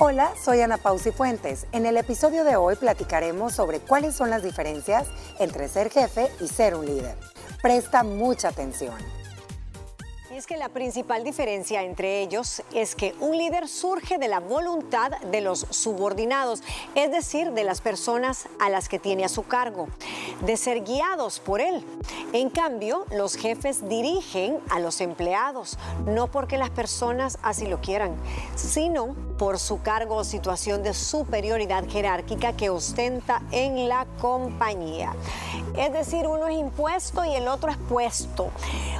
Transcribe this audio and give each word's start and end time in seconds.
Hola, 0.00 0.32
soy 0.40 0.60
Ana 0.60 0.76
Pausi 0.76 1.10
Fuentes. 1.10 1.66
En 1.72 1.84
el 1.84 1.96
episodio 1.96 2.44
de 2.44 2.54
hoy 2.54 2.76
platicaremos 2.76 3.52
sobre 3.52 3.80
cuáles 3.80 4.14
son 4.14 4.30
las 4.30 4.44
diferencias 4.44 5.08
entre 5.40 5.66
ser 5.66 5.90
jefe 5.90 6.30
y 6.40 6.46
ser 6.46 6.76
un 6.76 6.86
líder. 6.86 7.16
Presta 7.60 8.04
mucha 8.04 8.46
atención. 8.46 8.94
Es 10.32 10.46
que 10.46 10.56
la 10.56 10.68
principal 10.68 11.24
diferencia 11.24 11.82
entre 11.82 12.22
ellos 12.22 12.62
es 12.72 12.94
que 12.94 13.12
un 13.18 13.36
líder 13.36 13.66
surge 13.66 14.18
de 14.18 14.28
la 14.28 14.38
voluntad 14.38 15.10
de 15.32 15.40
los 15.40 15.66
subordinados, 15.70 16.62
es 16.94 17.10
decir, 17.10 17.50
de 17.50 17.64
las 17.64 17.80
personas 17.80 18.46
a 18.60 18.70
las 18.70 18.88
que 18.88 19.00
tiene 19.00 19.24
a 19.24 19.28
su 19.28 19.48
cargo, 19.48 19.88
de 20.46 20.56
ser 20.56 20.84
guiados 20.84 21.40
por 21.40 21.60
él. 21.60 21.84
En 22.32 22.50
cambio, 22.50 23.04
los 23.10 23.34
jefes 23.34 23.88
dirigen 23.88 24.60
a 24.70 24.78
los 24.78 25.00
empleados, 25.00 25.76
no 26.06 26.28
porque 26.28 26.56
las 26.56 26.70
personas 26.70 27.40
así 27.42 27.66
lo 27.66 27.80
quieran, 27.80 28.14
sino 28.54 29.16
por 29.38 29.58
su 29.58 29.80
cargo 29.80 30.16
o 30.16 30.24
situación 30.24 30.82
de 30.82 30.92
superioridad 30.92 31.88
jerárquica 31.88 32.52
que 32.52 32.68
ostenta 32.68 33.40
en 33.52 33.88
la 33.88 34.06
compañía. 34.20 35.14
Es 35.76 35.92
decir, 35.92 36.26
uno 36.26 36.48
es 36.48 36.58
impuesto 36.58 37.24
y 37.24 37.34
el 37.34 37.48
otro 37.48 37.70
es 37.70 37.76
puesto. 37.76 38.50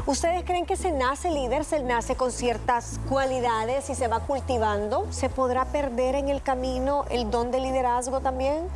¿Ustedes 0.06 0.44
creen 0.44 0.64
que 0.64 0.76
se 0.76 0.92
nace 0.92 1.30
líder, 1.30 1.64
se 1.64 1.82
nace 1.82 2.14
con 2.14 2.32
ciertas 2.32 3.00
cualidades 3.08 3.90
y 3.90 3.94
se 3.94 4.08
va 4.08 4.20
cultivando? 4.20 5.06
¿Se 5.10 5.28
podrá 5.28 5.66
perder 5.66 6.14
en 6.14 6.28
el 6.28 6.40
camino 6.40 7.04
el 7.10 7.30
don 7.30 7.50
de 7.50 7.60
liderazgo 7.60 8.20
también? 8.20 8.68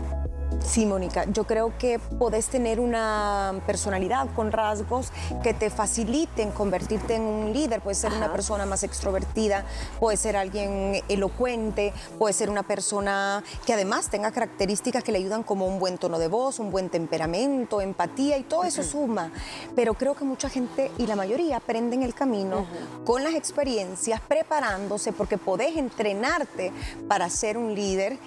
Sí, 0.61 0.87
Mónica, 0.87 1.25
yo 1.25 1.45
creo 1.45 1.77
que 1.79 1.99
podés 1.99 2.47
tener 2.47 2.81
una 2.81 3.61
personalidad 3.67 4.29
con 4.35 4.53
rasgos 4.53 5.13
que 5.43 5.55
te 5.55 5.71
faciliten 5.71 6.51
convertirte 6.51 7.17
en 7.17 7.23
un 7.23 7.53
líder. 7.53 7.81
Puedes 7.81 7.99
ser 7.99 8.13
una 8.13 8.33
persona 8.33 8.65
más 8.67 8.83
extrovertida, 8.83 9.65
puede 10.01 10.17
ser 10.17 10.37
alguien 10.37 11.03
elocuente, 11.09 11.93
puede 12.19 12.33
ser 12.33 12.49
una 12.49 12.63
persona 12.63 13.43
que 13.67 13.75
además 13.75 14.09
tenga 14.09 14.31
características 14.31 15.05
que 15.05 15.13
le 15.13 15.19
ayudan 15.19 15.43
como 15.43 15.67
un 15.67 15.79
buen 15.79 15.99
tono 15.99 16.19
de 16.19 16.29
voz, 16.29 16.59
un 16.59 16.71
buen 16.71 16.89
temperamento, 16.89 17.81
empatía 17.81 18.39
y 18.39 18.43
todo 18.43 18.65
eso 18.65 18.83
suma. 18.83 19.31
Pero 19.75 19.95
creo 19.95 20.15
que 20.15 20.25
mucha 20.25 20.49
gente 20.49 20.91
y 20.99 21.07
la 21.07 21.17
mayoría 21.17 21.59
aprenden 21.59 22.03
el 22.03 22.15
camino 22.15 22.67
con 23.05 23.25
las 23.25 23.35
experiencias, 23.35 24.21
preparándose, 24.21 25.13
porque 25.13 25.39
podés 25.39 25.77
entrenarte 25.77 26.73
para 27.09 27.29
ser 27.29 27.59
un 27.59 27.75
líder 27.75 28.19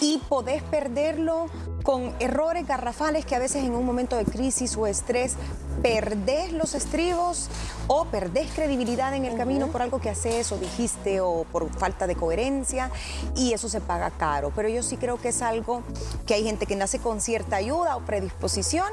y 0.00 0.18
podés 0.28 0.62
perderlo 0.62 1.46
con 1.82 2.14
errores 2.20 2.66
garrafales 2.66 3.24
que 3.24 3.34
a 3.34 3.38
veces 3.38 3.64
en 3.64 3.74
un 3.74 3.84
momento 3.84 4.16
de 4.16 4.24
crisis 4.24 4.76
o 4.76 4.86
estrés 4.86 5.36
perdés 5.82 6.52
los 6.52 6.74
estribos 6.74 7.48
o 7.92 8.04
perdés 8.04 8.52
credibilidad 8.54 9.12
en 9.14 9.24
el 9.24 9.36
camino 9.36 9.66
por 9.66 9.82
algo 9.82 10.00
que 10.00 10.10
haces 10.10 10.52
o 10.52 10.58
dijiste 10.58 11.20
o 11.20 11.44
por 11.50 11.68
falta 11.70 12.06
de 12.06 12.14
coherencia 12.14 12.88
y 13.34 13.52
eso 13.52 13.68
se 13.68 13.80
paga 13.80 14.10
caro. 14.10 14.52
Pero 14.54 14.68
yo 14.68 14.84
sí 14.84 14.96
creo 14.96 15.20
que 15.20 15.30
es 15.30 15.42
algo 15.42 15.82
que 16.24 16.34
hay 16.34 16.44
gente 16.44 16.66
que 16.66 16.76
nace 16.76 17.00
con 17.00 17.20
cierta 17.20 17.56
ayuda 17.56 17.96
o 17.96 18.00
predisposición, 18.02 18.86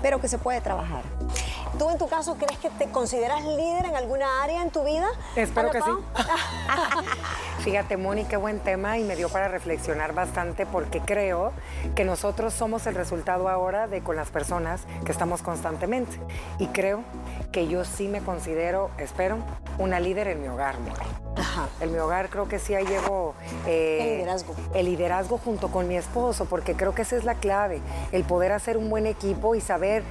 pero 0.00 0.20
que 0.20 0.28
se 0.28 0.38
puede 0.38 0.60
trabajar. 0.60 1.02
¿Tú 1.76 1.90
en 1.90 1.98
tu 1.98 2.08
caso 2.08 2.36
crees 2.36 2.58
que 2.58 2.70
te 2.70 2.86
consideras 2.86 3.44
líder 3.44 3.86
en 3.86 3.96
alguna 3.96 4.44
área 4.44 4.62
en 4.62 4.70
tu 4.70 4.84
vida? 4.84 5.08
Espero 5.34 5.70
que 5.70 5.82
sí. 5.82 5.90
Fíjate, 7.58 7.96
Mónica, 7.96 8.38
buen 8.38 8.60
tema 8.60 8.96
y 8.96 9.04
me 9.04 9.16
dio 9.16 9.28
para 9.28 9.48
reflexionar 9.48 10.14
bastante 10.14 10.64
porque 10.66 11.00
creo 11.00 11.52
que 11.94 12.04
nosotros 12.04 12.54
somos 12.54 12.86
el 12.86 12.94
resultado 12.94 13.48
ahora 13.48 13.88
de 13.88 14.02
con 14.02 14.14
las 14.16 14.30
personas 14.30 14.82
que 15.04 15.10
estamos 15.10 15.42
constantemente. 15.42 16.16
Y 16.58 16.68
creo 16.68 17.02
que 17.52 17.66
yo 17.66 17.84
sí 17.84 18.08
me 18.08 18.20
considero, 18.20 18.35
espero, 18.98 19.38
una 19.78 20.00
líder 20.00 20.28
en 20.28 20.42
mi 20.42 20.48
hogar, 20.48 20.76
Ajá. 21.36 21.68
En 21.80 21.92
mi 21.92 21.98
hogar 21.98 22.30
creo 22.30 22.48
que 22.48 22.58
sí 22.58 22.74
ahí 22.74 22.86
llevo... 22.86 23.34
Eh, 23.66 23.98
el 24.00 24.16
liderazgo. 24.18 24.54
El 24.74 24.86
liderazgo 24.86 25.38
junto 25.38 25.68
con 25.68 25.86
mi 25.86 25.96
esposo, 25.96 26.46
porque 26.46 26.74
creo 26.74 26.94
que 26.94 27.02
esa 27.02 27.16
es 27.16 27.24
la 27.24 27.34
clave, 27.34 27.80
el 28.12 28.24
poder 28.24 28.52
hacer 28.52 28.76
un 28.76 28.88
buen 28.88 29.06
equipo 29.06 29.54
y 29.54 29.60
saber 29.60 30.02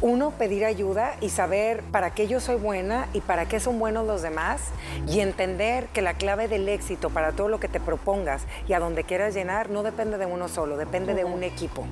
uno, 0.00 0.32
pedir 0.32 0.64
ayuda 0.64 1.14
y 1.20 1.28
saber 1.28 1.82
para 1.84 2.12
qué 2.14 2.26
yo 2.26 2.40
soy 2.40 2.56
buena 2.56 3.08
y 3.12 3.20
para 3.20 3.46
qué 3.46 3.60
son 3.60 3.78
buenos 3.78 4.06
los 4.06 4.22
demás 4.22 4.60
y 5.06 5.20
entender 5.20 5.86
que 5.88 6.02
la 6.02 6.14
clave 6.14 6.48
del 6.48 6.68
éxito 6.68 7.10
para 7.10 7.32
todo 7.32 7.48
lo 7.48 7.60
que 7.60 7.68
te 7.68 7.80
propongas 7.80 8.42
y 8.68 8.72
a 8.72 8.80
donde 8.80 9.04
quieras 9.04 9.34
llenar 9.34 9.70
no 9.70 9.82
depende 9.82 10.18
de 10.18 10.26
uno 10.26 10.48
solo, 10.48 10.76
depende 10.76 11.14
de 11.14 11.24
un 11.24 11.42
equipo. 11.42 11.84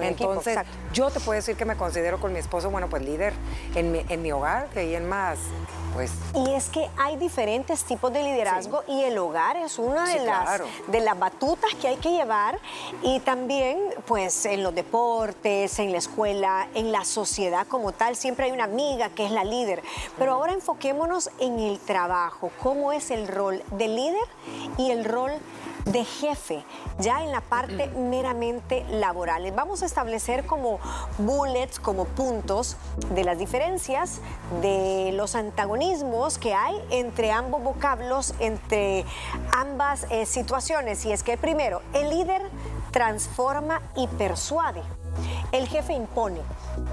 Entonces, 0.00 0.58
yo 0.92 1.10
te 1.10 1.20
puedo 1.20 1.36
decir 1.36 1.56
que 1.56 1.64
me 1.64 1.76
considero 1.76 2.20
con 2.20 2.32
mi 2.32 2.38
esposo, 2.38 2.70
bueno, 2.70 2.88
pues 2.88 3.02
líder 3.02 3.32
en 3.74 3.92
mi, 3.92 4.04
en 4.08 4.22
mi 4.22 4.32
hogar, 4.32 4.66
que 4.68 4.80
ahí 4.80 4.94
en 4.94 5.08
más 5.08 5.38
pues. 5.94 6.10
Y 6.34 6.50
es 6.50 6.68
que 6.70 6.90
hay 6.98 7.16
diferentes 7.16 7.84
tipos 7.84 8.12
de 8.12 8.22
liderazgo 8.22 8.82
y 8.88 9.02
el 9.02 9.16
hogar 9.16 9.56
es 9.56 9.78
una 9.78 10.04
de, 10.08 10.24
las, 10.24 10.60
de 10.88 11.00
las 11.00 11.16
batutas 11.16 11.72
que 11.80 11.86
hay 11.86 11.96
que 11.96 12.10
llevar 12.10 12.58
y 13.02 13.20
también 13.20 13.78
pues 14.04 14.44
en 14.44 14.64
los 14.64 14.74
deportes, 14.74 15.78
en 15.78 15.92
la 15.92 15.98
escuela, 15.98 16.66
en 16.74 16.90
la 16.90 17.04
sociedad 17.04 17.33
como 17.68 17.92
tal, 17.92 18.16
siempre 18.16 18.46
hay 18.46 18.52
una 18.52 18.64
amiga 18.64 19.08
que 19.10 19.26
es 19.26 19.30
la 19.30 19.44
líder. 19.44 19.82
Pero 20.18 20.32
ahora 20.32 20.52
enfoquémonos 20.52 21.30
en 21.40 21.58
el 21.58 21.78
trabajo, 21.80 22.50
cómo 22.62 22.92
es 22.92 23.10
el 23.10 23.26
rol 23.26 23.62
de 23.72 23.88
líder 23.88 24.28
y 24.78 24.90
el 24.90 25.04
rol 25.04 25.32
de 25.84 26.04
jefe, 26.04 26.64
ya 26.98 27.22
en 27.22 27.30
la 27.30 27.40
parte 27.40 27.88
meramente 27.88 28.86
laboral. 28.88 29.50
Vamos 29.52 29.82
a 29.82 29.86
establecer 29.86 30.46
como 30.46 30.78
bullets, 31.18 31.78
como 31.78 32.06
puntos 32.06 32.76
de 33.10 33.24
las 33.24 33.38
diferencias, 33.38 34.20
de 34.62 35.10
los 35.12 35.34
antagonismos 35.34 36.38
que 36.38 36.54
hay 36.54 36.80
entre 36.90 37.32
ambos 37.32 37.62
vocablos, 37.62 38.34
entre 38.38 39.04
ambas 39.52 40.06
eh, 40.10 40.24
situaciones. 40.24 41.04
Y 41.04 41.12
es 41.12 41.22
que 41.22 41.36
primero, 41.36 41.82
el 41.92 42.10
líder 42.10 42.42
transforma 42.92 43.82
y 43.96 44.06
persuade. 44.06 45.03
El 45.52 45.68
jefe 45.68 45.92
impone. 45.92 46.40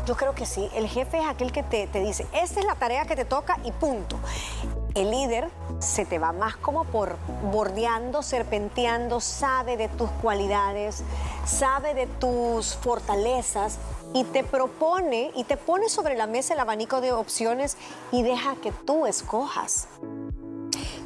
Yo 0.06 0.16
creo 0.16 0.36
que 0.36 0.46
sí. 0.46 0.70
El 0.74 0.88
jefe 0.88 1.20
es 1.20 1.26
aquel 1.26 1.52
que 1.52 1.64
te, 1.64 1.88
te, 1.88 2.00
dice, 2.00 2.26
esta 2.34 2.60
es 2.60 2.66
la 2.66 2.76
tarea 2.76 3.06
que 3.06 3.16
te 3.16 3.26
toca 3.26 3.58
y 3.64 3.72
punto 3.72 4.18
el 4.96 5.12
líder 5.12 5.50
se 5.80 6.06
te 6.06 6.20
va 6.20 6.34
más 6.34 6.56
como 6.58 6.84
por 6.84 7.16
bordeando, 7.52 8.22
serpenteando, 8.22 9.20
sabe 9.20 9.78
de 9.78 9.88
tus 9.88 10.10
cualidades, 10.22 11.04
sabe 11.46 11.94
de 11.94 12.08
tus 12.08 12.76
fortalezas 12.76 13.78
y 14.14 14.24
te 14.26 14.44
propone 14.44 15.32
y 15.36 15.46
te 15.46 15.58
pone 15.58 15.90
sobre 15.90 16.18
la 16.18 16.28
mesa 16.28 16.54
el 16.54 16.60
abanico 16.60 17.02
de 17.02 17.14
opciones 17.14 17.78
y 18.12 18.24
deja 18.24 18.56
que 18.56 18.72
tú 18.72 19.06
escojas. 19.06 19.88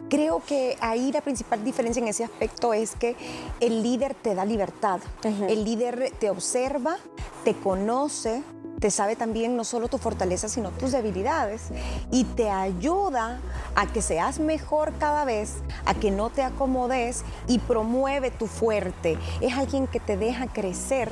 Creo 0.10 0.42
que 0.46 0.78
ahí 0.82 1.12
la 1.12 1.22
principal 1.22 1.64
diferencia 1.64 2.02
en 2.02 2.08
ese 2.08 2.24
aspecto 2.24 2.74
es 2.74 2.96
que 2.96 3.16
el 3.60 3.82
líder 3.82 4.14
te 4.14 4.36
da 4.36 4.46
libertad. 4.46 5.00
El 5.24 5.64
líder 5.64 6.12
te 6.20 6.30
observa, 6.30 6.98
te 7.44 7.56
conoce, 7.56 8.44
te 8.80 8.92
sabe 8.92 9.16
también 9.16 9.56
no 9.56 9.64
solo 9.64 9.88
tu 9.88 9.98
fortaleza, 9.98 10.50
sino 10.50 10.70
tus 10.72 10.92
debilidades 10.92 11.70
y 12.12 12.24
te 12.24 12.50
ayuda 12.50 13.40
a 13.76 13.88
que 13.88 14.02
seas 14.02 14.40
mejor 14.40 14.94
cada 15.00 15.26
vez, 15.26 15.56
a 15.86 15.94
que 15.96 16.12
no 16.12 16.30
te 16.30 16.44
acomodes 16.44 17.24
y 17.48 17.60
promueve 17.60 18.32
tu 18.32 18.48
fuerte. 18.48 19.18
Es 19.42 19.54
alguien 19.54 19.88
que 19.88 20.00
te 20.00 20.18
deja 20.18 20.48
crecer, 20.48 21.12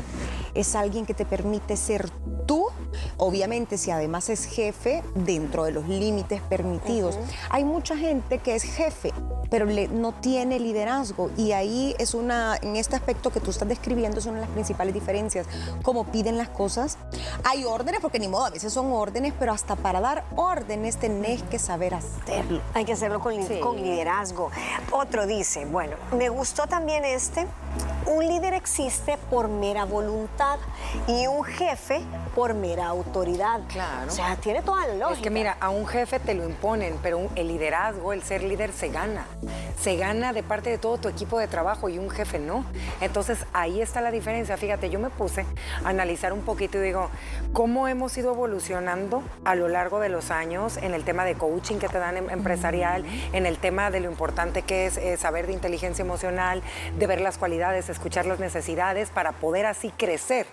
es 0.53 0.75
alguien 0.75 1.05
que 1.05 1.13
te 1.13 1.25
permite 1.25 1.77
ser 1.77 2.09
tú, 2.45 2.67
obviamente 3.17 3.77
si 3.77 3.91
además 3.91 4.29
es 4.29 4.45
jefe 4.45 5.03
dentro 5.15 5.65
de 5.65 5.71
los 5.71 5.87
límites 5.87 6.41
permitidos. 6.41 7.17
Hay 7.49 7.63
mucha 7.63 7.97
gente 7.97 8.39
que 8.39 8.55
es 8.55 8.63
jefe 8.63 9.11
pero 9.53 9.67
no 9.67 10.13
tiene 10.13 10.59
liderazgo. 10.59 11.29
Y 11.37 11.51
ahí 11.51 11.95
es 11.99 12.15
una, 12.15 12.57
en 12.63 12.75
este 12.75 12.95
aspecto 12.95 13.29
que 13.29 13.39
tú 13.39 13.51
estás 13.51 13.67
describiendo, 13.67 14.17
es 14.17 14.25
una 14.25 14.37
de 14.37 14.41
las 14.41 14.49
principales 14.49 14.95
diferencias. 14.95 15.45
Cómo 15.83 16.05
piden 16.05 16.39
las 16.39 16.49
cosas. 16.49 16.97
Hay 17.43 17.63
órdenes, 17.63 18.01
porque 18.01 18.17
ni 18.17 18.27
modo, 18.27 18.45
a 18.45 18.49
veces 18.49 18.73
son 18.73 18.91
órdenes, 18.91 19.31
pero 19.37 19.51
hasta 19.51 19.75
para 19.75 20.01
dar 20.01 20.23
órdenes 20.35 20.97
tenés 20.97 21.43
que 21.43 21.59
saber 21.59 21.93
hacerlo. 21.93 22.61
Hay 22.73 22.83
que 22.83 22.93
hacerlo 22.93 23.19
con, 23.19 23.35
con 23.59 23.75
liderazgo. 23.75 24.49
Otro 24.89 25.27
dice, 25.27 25.65
bueno, 25.65 25.97
me 26.17 26.29
gustó 26.29 26.65
también 26.65 27.05
este, 27.05 27.45
un 28.05 28.27
líder 28.27 28.53
existe 28.53 29.17
por 29.29 29.47
mera 29.47 29.85
voluntad 29.85 30.57
y 31.07 31.27
un 31.27 31.43
jefe 31.43 32.01
por 32.35 32.53
mera 32.53 32.87
autoridad. 32.87 33.61
Claro. 33.67 34.07
O 34.07 34.11
sea, 34.11 34.35
tiene 34.35 34.61
toda 34.61 34.87
la 34.87 34.95
lógica. 34.95 35.13
Es 35.13 35.21
que 35.21 35.29
mira, 35.29 35.57
a 35.59 35.69
un 35.69 35.87
jefe 35.87 36.19
te 36.19 36.33
lo 36.33 36.43
imponen, 36.43 36.97
pero 37.01 37.29
el 37.35 37.47
liderazgo, 37.47 38.13
el 38.13 38.23
ser 38.23 38.43
líder 38.43 38.73
se 38.73 38.89
gana. 38.89 39.25
Se 39.79 39.95
gana 39.97 40.33
de 40.33 40.43
parte 40.43 40.69
de 40.69 40.77
todo 40.77 40.97
tu 40.97 41.09
equipo 41.09 41.39
de 41.39 41.47
trabajo 41.47 41.89
y 41.89 41.97
un 41.97 42.09
jefe 42.09 42.39
no. 42.39 42.65
Entonces 43.01 43.45
ahí 43.53 43.81
está 43.81 44.01
la 44.01 44.11
diferencia. 44.11 44.57
Fíjate, 44.57 44.89
yo 44.89 44.99
me 44.99 45.09
puse 45.09 45.45
a 45.83 45.89
analizar 45.89 46.33
un 46.33 46.41
poquito 46.41 46.77
y 46.77 46.81
digo, 46.81 47.09
¿cómo 47.53 47.87
hemos 47.87 48.17
ido 48.17 48.33
evolucionando 48.33 49.23
a 49.45 49.55
lo 49.55 49.67
largo 49.67 49.99
de 49.99 50.09
los 50.09 50.31
años 50.31 50.77
en 50.77 50.93
el 50.93 51.03
tema 51.03 51.25
de 51.25 51.35
coaching 51.35 51.77
que 51.77 51.87
te 51.87 51.99
dan 51.99 52.17
em, 52.17 52.29
empresarial, 52.29 53.05
en 53.33 53.45
el 53.45 53.57
tema 53.57 53.91
de 53.91 53.99
lo 53.99 54.09
importante 54.09 54.61
que 54.61 54.85
es 54.85 54.97
eh, 54.97 55.17
saber 55.17 55.47
de 55.47 55.53
inteligencia 55.53 56.03
emocional, 56.03 56.61
de 56.97 57.07
ver 57.07 57.21
las 57.21 57.37
cualidades, 57.37 57.89
escuchar 57.89 58.25
las 58.25 58.39
necesidades 58.39 59.09
para 59.09 59.31
poder 59.33 59.65
así 59.65 59.91
crecer 59.91 60.45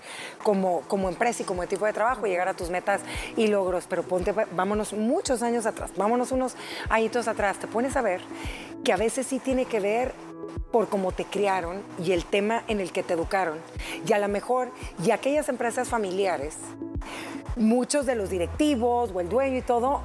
como, 0.42 0.82
como 0.82 1.08
empresa 1.08 1.42
y 1.42 1.46
como 1.46 1.66
tipo 1.66 1.86
de 1.86 1.92
trabajo 1.92 2.26
y 2.26 2.30
llegar 2.30 2.48
a 2.48 2.54
tus 2.54 2.70
metas 2.70 3.00
y 3.36 3.46
logros. 3.46 3.86
Pero 3.88 4.02
ponte, 4.02 4.32
vámonos 4.52 4.92
muchos 4.92 5.42
años 5.42 5.66
atrás, 5.66 5.90
vámonos 5.96 6.32
unos 6.32 6.56
añitos 6.88 7.28
atrás, 7.28 7.58
te 7.58 7.66
pones 7.66 7.96
a 7.96 8.02
ver 8.02 8.20
que 8.84 8.92
a 8.92 8.96
veces 8.96 9.26
sí 9.26 9.38
tiene 9.38 9.64
que 9.64 9.80
ver 9.80 10.12
por 10.70 10.88
cómo 10.88 11.12
te 11.12 11.24
criaron 11.24 11.82
y 12.02 12.12
el 12.12 12.24
tema 12.24 12.62
en 12.68 12.80
el 12.80 12.92
que 12.92 13.02
te 13.02 13.14
educaron. 13.14 13.58
Y 14.06 14.12
a 14.12 14.18
lo 14.18 14.28
mejor, 14.28 14.70
y 15.04 15.10
aquellas 15.10 15.48
empresas 15.48 15.88
familiares, 15.88 16.56
muchos 17.56 18.06
de 18.06 18.14
los 18.14 18.30
directivos 18.30 19.10
o 19.12 19.20
el 19.20 19.28
dueño 19.28 19.58
y 19.58 19.62
todo, 19.62 20.00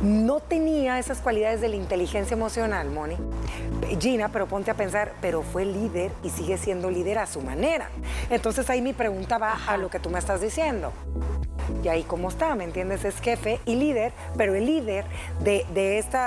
no 0.00 0.40
tenía 0.40 0.98
esas 0.98 1.20
cualidades 1.20 1.60
de 1.60 1.68
la 1.68 1.76
inteligencia 1.76 2.34
emocional, 2.34 2.90
Moni. 2.90 3.16
Gina, 3.98 4.28
pero 4.28 4.46
ponte 4.46 4.70
a 4.70 4.74
pensar, 4.74 5.12
pero 5.20 5.42
fue 5.42 5.64
líder 5.64 6.12
y 6.22 6.30
sigue 6.30 6.58
siendo 6.58 6.90
líder 6.90 7.18
a 7.18 7.26
su 7.26 7.40
manera. 7.40 7.88
Entonces 8.30 8.68
ahí 8.70 8.82
mi 8.82 8.92
pregunta 8.92 9.38
va 9.38 9.58
a 9.66 9.76
lo 9.76 9.88
que 9.88 9.98
tú 9.98 10.10
me 10.10 10.18
estás 10.18 10.40
diciendo 10.40 10.92
y 11.82 11.88
ahí 11.88 12.02
cómo 12.02 12.28
está, 12.28 12.54
¿me 12.54 12.64
entiendes? 12.64 13.04
Es 13.04 13.20
jefe 13.20 13.60
y 13.64 13.76
líder, 13.76 14.12
pero 14.36 14.54
el 14.54 14.66
líder 14.66 15.04
de, 15.40 15.64
de 15.74 15.98
estos 15.98 16.20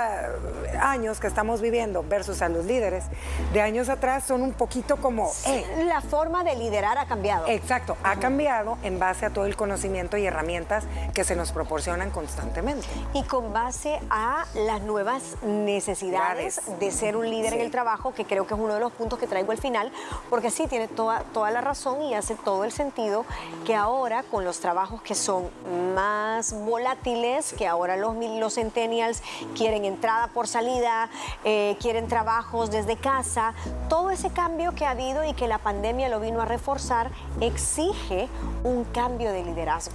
años 0.80 1.20
que 1.20 1.26
estamos 1.26 1.60
viviendo 1.60 2.04
versus 2.08 2.42
a 2.42 2.48
los 2.48 2.64
líderes 2.64 3.04
de 3.52 3.60
años 3.60 3.88
atrás 3.88 4.24
son 4.24 4.42
un 4.42 4.52
poquito 4.52 4.96
como... 4.96 5.30
Eh. 5.46 5.64
La 5.86 6.00
forma 6.00 6.44
de 6.44 6.56
liderar 6.56 6.98
ha 6.98 7.06
cambiado. 7.06 7.46
Exacto, 7.48 7.96
ha 8.02 8.16
cambiado 8.16 8.78
en 8.82 8.98
base 8.98 9.26
a 9.26 9.30
todo 9.30 9.46
el 9.46 9.56
conocimiento 9.56 10.16
y 10.16 10.26
herramientas 10.26 10.84
que 11.14 11.24
se 11.24 11.36
nos 11.36 11.52
proporcionan 11.52 12.10
constantemente. 12.10 12.86
Y 13.14 13.22
con 13.24 13.52
base 13.52 14.00
a 14.10 14.44
las 14.54 14.82
nuevas 14.82 15.36
necesidades 15.42 16.60
de 16.78 16.90
ser 16.90 17.16
un 17.16 17.28
líder 17.28 17.54
en 17.54 17.60
el 17.60 17.70
trabajo, 17.70 18.12
que 18.14 18.24
creo 18.24 18.46
que 18.46 18.54
es 18.54 18.60
uno 18.60 18.74
de 18.74 18.80
los 18.80 18.92
puntos 18.92 19.18
que 19.18 19.26
traigo 19.26 19.52
al 19.52 19.58
final, 19.58 19.92
porque 20.30 20.50
sí, 20.50 20.66
tiene 20.66 20.88
toda, 20.88 21.20
toda 21.32 21.50
la 21.50 21.60
razón 21.60 22.02
y 22.02 22.14
hace 22.14 22.34
todo 22.34 22.64
el 22.64 22.72
sentido 22.72 23.24
que 23.64 23.74
ahora 23.74 24.22
con 24.22 24.44
los 24.44 24.60
trabajos 24.60 25.02
que 25.02 25.14
son 25.14 25.50
más 25.94 26.52
volátiles, 26.52 27.52
que 27.52 27.66
ahora 27.66 27.96
los, 27.96 28.14
los 28.16 28.54
centennials 28.54 29.22
quieren 29.56 29.84
entrada 29.84 30.28
por 30.28 30.48
salida, 30.62 31.08
eh, 31.44 31.76
quieren 31.80 32.06
trabajos 32.06 32.70
desde 32.70 32.96
casa. 32.96 33.54
Todo 33.88 34.10
ese 34.10 34.30
cambio 34.30 34.74
que 34.74 34.86
ha 34.86 34.90
habido 34.90 35.24
y 35.24 35.34
que 35.34 35.48
la 35.48 35.58
pandemia 35.58 36.08
lo 36.08 36.20
vino 36.20 36.40
a 36.40 36.44
reforzar 36.44 37.10
exige 37.40 38.28
un 38.62 38.84
cambio 38.84 39.32
de 39.32 39.42
liderazgo. 39.42 39.94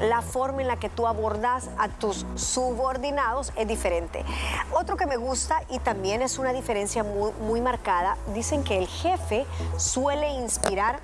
La 0.00 0.20
forma 0.22 0.62
en 0.62 0.68
la 0.68 0.76
que 0.76 0.88
tú 0.88 1.06
abordas 1.06 1.70
a 1.78 1.88
tus 1.88 2.26
subordinados 2.34 3.52
es 3.54 3.68
diferente. 3.68 4.24
Otro 4.72 4.96
que 4.96 5.06
me 5.06 5.16
gusta 5.16 5.62
y 5.68 5.78
también 5.78 6.22
es 6.22 6.38
una 6.38 6.52
diferencia 6.52 7.04
muy, 7.04 7.30
muy 7.46 7.60
marcada, 7.60 8.16
dicen 8.34 8.64
que 8.64 8.78
el 8.78 8.88
jefe 8.88 9.46
suele 9.76 10.30
inspirar 10.34 10.98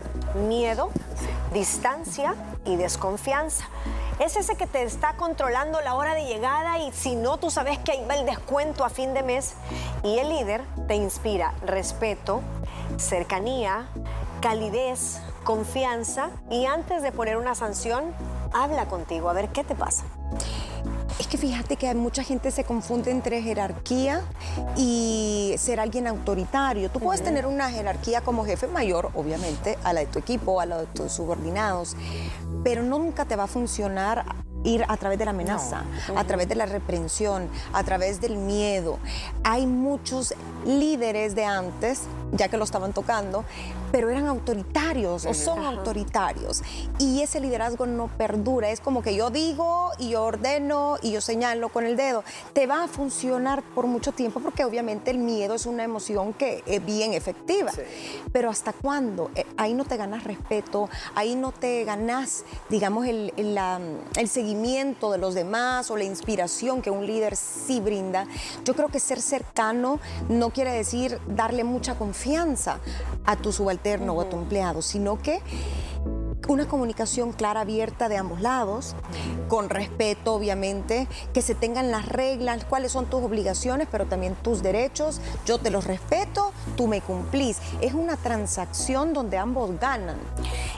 miedo, 0.49 0.91
distancia 1.53 2.35
y 2.64 2.75
desconfianza. 2.75 3.67
Es 4.19 4.35
ese 4.37 4.57
que 4.57 4.67
te 4.67 4.83
está 4.83 5.15
controlando 5.17 5.81
la 5.83 5.95
hora 5.95 6.15
de 6.15 6.25
llegada 6.25 6.79
y 6.79 6.91
si 6.93 7.17
no, 7.17 7.37
tú 7.37 7.51
sabes 7.51 7.79
que 7.79 7.93
ahí 7.93 8.05
va 8.09 8.15
el 8.15 8.25
descuento 8.25 8.85
a 8.85 8.89
fin 8.89 9.13
de 9.13 9.23
mes. 9.23 9.55
Y 10.03 10.19
el 10.19 10.31
líder 10.31 10.63
te 10.89 10.95
inspira 10.95 11.53
respeto, 11.67 12.41
cercanía, 12.97 13.89
calidez, 14.41 15.21
confianza 15.45 16.31
y 16.51 16.65
antes 16.65 17.03
de 17.03 17.13
poner 17.13 17.37
una 17.37 17.55
sanción, 17.55 18.15
habla 18.55 18.87
contigo 18.87 19.29
a 19.29 19.35
ver 19.35 19.51
qué 19.51 19.65
te 19.65 19.75
pasa. 19.75 20.05
Que 21.37 21.43
fíjate 21.49 21.77
que 21.77 21.94
mucha 21.94 22.23
gente 22.25 22.50
se 22.50 22.65
confunde 22.65 23.11
entre 23.11 23.43
jerarquía 23.43 24.23
y 24.75 25.55
ser 25.59 25.81
alguien 25.81 26.06
autoritario. 26.06 26.91
Tú 26.91 26.99
puedes 26.99 27.23
tener 27.23 27.44
una 27.44 27.71
jerarquía 27.71 28.23
como 28.23 28.47
jefe 28.47 28.69
mayor, 28.69 29.11
obviamente, 29.12 29.77
a 29.85 29.93
la 29.93 30.00
de 30.00 30.06
tu 30.06 30.19
equipo, 30.19 30.62
a 30.62 30.65
la 30.65 30.79
de 30.79 30.87
tus 30.87 31.12
subordinados, 31.12 31.94
pero 32.65 32.83
nunca 32.83 33.27
te 33.27 33.37
va 33.37 33.44
a 33.44 33.49
funcionar 33.49 34.25
ir 34.65 34.87
a 34.88 34.97
través 34.97 35.19
de 35.19 35.27
la 35.27 35.33
amenaza, 35.33 35.85
a 36.17 36.25
través 36.25 36.49
de 36.49 36.55
la 36.55 36.65
reprensión, 36.65 37.50
a 37.75 37.85
través 37.85 38.23
del 38.23 38.39
miedo. 38.39 38.99
Hay 39.44 39.67
muchos 39.67 40.32
líderes 40.65 41.35
de 41.35 41.44
antes, 41.44 42.05
ya 42.32 42.49
que 42.49 42.56
lo 42.56 42.64
estaban 42.64 42.93
tocando, 42.93 43.44
pero 43.93 44.11
eran 44.11 44.26
autoritarios 44.26 45.26
o 45.26 45.34
son 45.34 45.64
autoritarios. 45.64 46.62
Y 46.99 47.23
ese 47.23 47.40
liderazgo 47.40 47.87
no 47.87 48.08
perdura. 48.08 48.70
Es 48.70 48.81
como 48.81 49.02
que 49.02 49.14
yo 49.14 49.31
digo 49.31 49.90
y 49.99 50.11
yo 50.11 50.25
ordeno 50.25 50.96
y 51.02 51.12
yo 51.12 51.20
señalo 51.20 51.69
con 51.69 51.84
el 51.87 51.96
dedo. 51.96 52.25
Te 52.52 52.67
va 52.67 52.84
a 52.84 52.88
funcionar 52.88 53.62
por 53.62 53.87
mucho 53.87 54.12
tiempo 54.12 54.40
porque 54.40 54.64
obviamente 54.64 55.11
el 55.11 55.19
miedo 55.19 55.55
es 55.55 55.67
una 55.67 55.84
emoción 55.84 56.32
que 56.32 56.62
es 56.67 56.84
bien 56.84 57.12
efectiva. 57.12 57.73
Pero 58.32 58.50
¿hasta 58.50 58.72
cuándo? 58.72 59.31
Eh, 59.34 59.46
ahí 59.56 59.75
no 59.75 59.84
te 59.84 59.96
ganas 59.96 60.25
respeto, 60.25 60.88
ahí 61.14 61.34
no 61.34 61.52
te 61.52 61.84
ganas, 61.84 62.44
digamos, 62.69 63.06
el, 63.06 63.32
el 63.37 64.29
seguimiento 64.29 65.12
de 65.12 65.19
los 65.19 65.34
demás 65.34 65.90
o 65.90 65.96
la 65.96 66.05
inspiración 66.05 66.82
que 66.82 66.90
un 66.90 67.06
líder 67.06 67.37
sí 67.37 67.81
brinda. 67.81 68.26
Yo 68.64 68.75
creo 68.75 68.88
que 68.88 69.00
ser 69.00 69.20
cercano 69.20 70.00
no 70.29 70.50
quiere 70.50 70.72
decir 70.72 71.20
darle 71.29 71.64
mucha 71.64 71.96
confianza 71.96 72.16
a 73.25 73.37
tu 73.37 73.53
subalterno 73.53 74.15
o 74.15 74.21
a 74.21 74.29
tu 74.29 74.37
empleado, 74.37 74.83
sino 74.83 75.19
que 75.19 75.41
una 76.48 76.66
comunicación 76.69 77.32
clara, 77.32 77.60
abierta 77.60 78.08
de 78.08 78.16
ambos 78.16 78.40
lados, 78.40 78.94
con 79.48 79.70
respeto, 79.70 80.34
obviamente, 80.34 81.08
que 81.32 81.43
se 81.43 81.54
tengan 81.54 81.90
las 81.90 82.08
reglas, 82.08 82.64
cuáles 82.64 82.93
son 82.93 83.06
tus 83.06 83.22
obligaciones, 83.22 83.88
pero 83.90 84.06
también 84.06 84.34
tus 84.37 84.62
derechos. 84.62 85.20
Yo 85.44 85.58
te 85.58 85.70
los 85.70 85.84
respeto, 85.84 86.52
tú 86.76 86.87
me 86.87 87.00
cumplís. 87.00 87.58
Es 87.81 87.94
una 87.94 88.16
transacción 88.16 89.12
donde 89.12 89.38
ambos 89.38 89.78
ganan. 89.81 90.19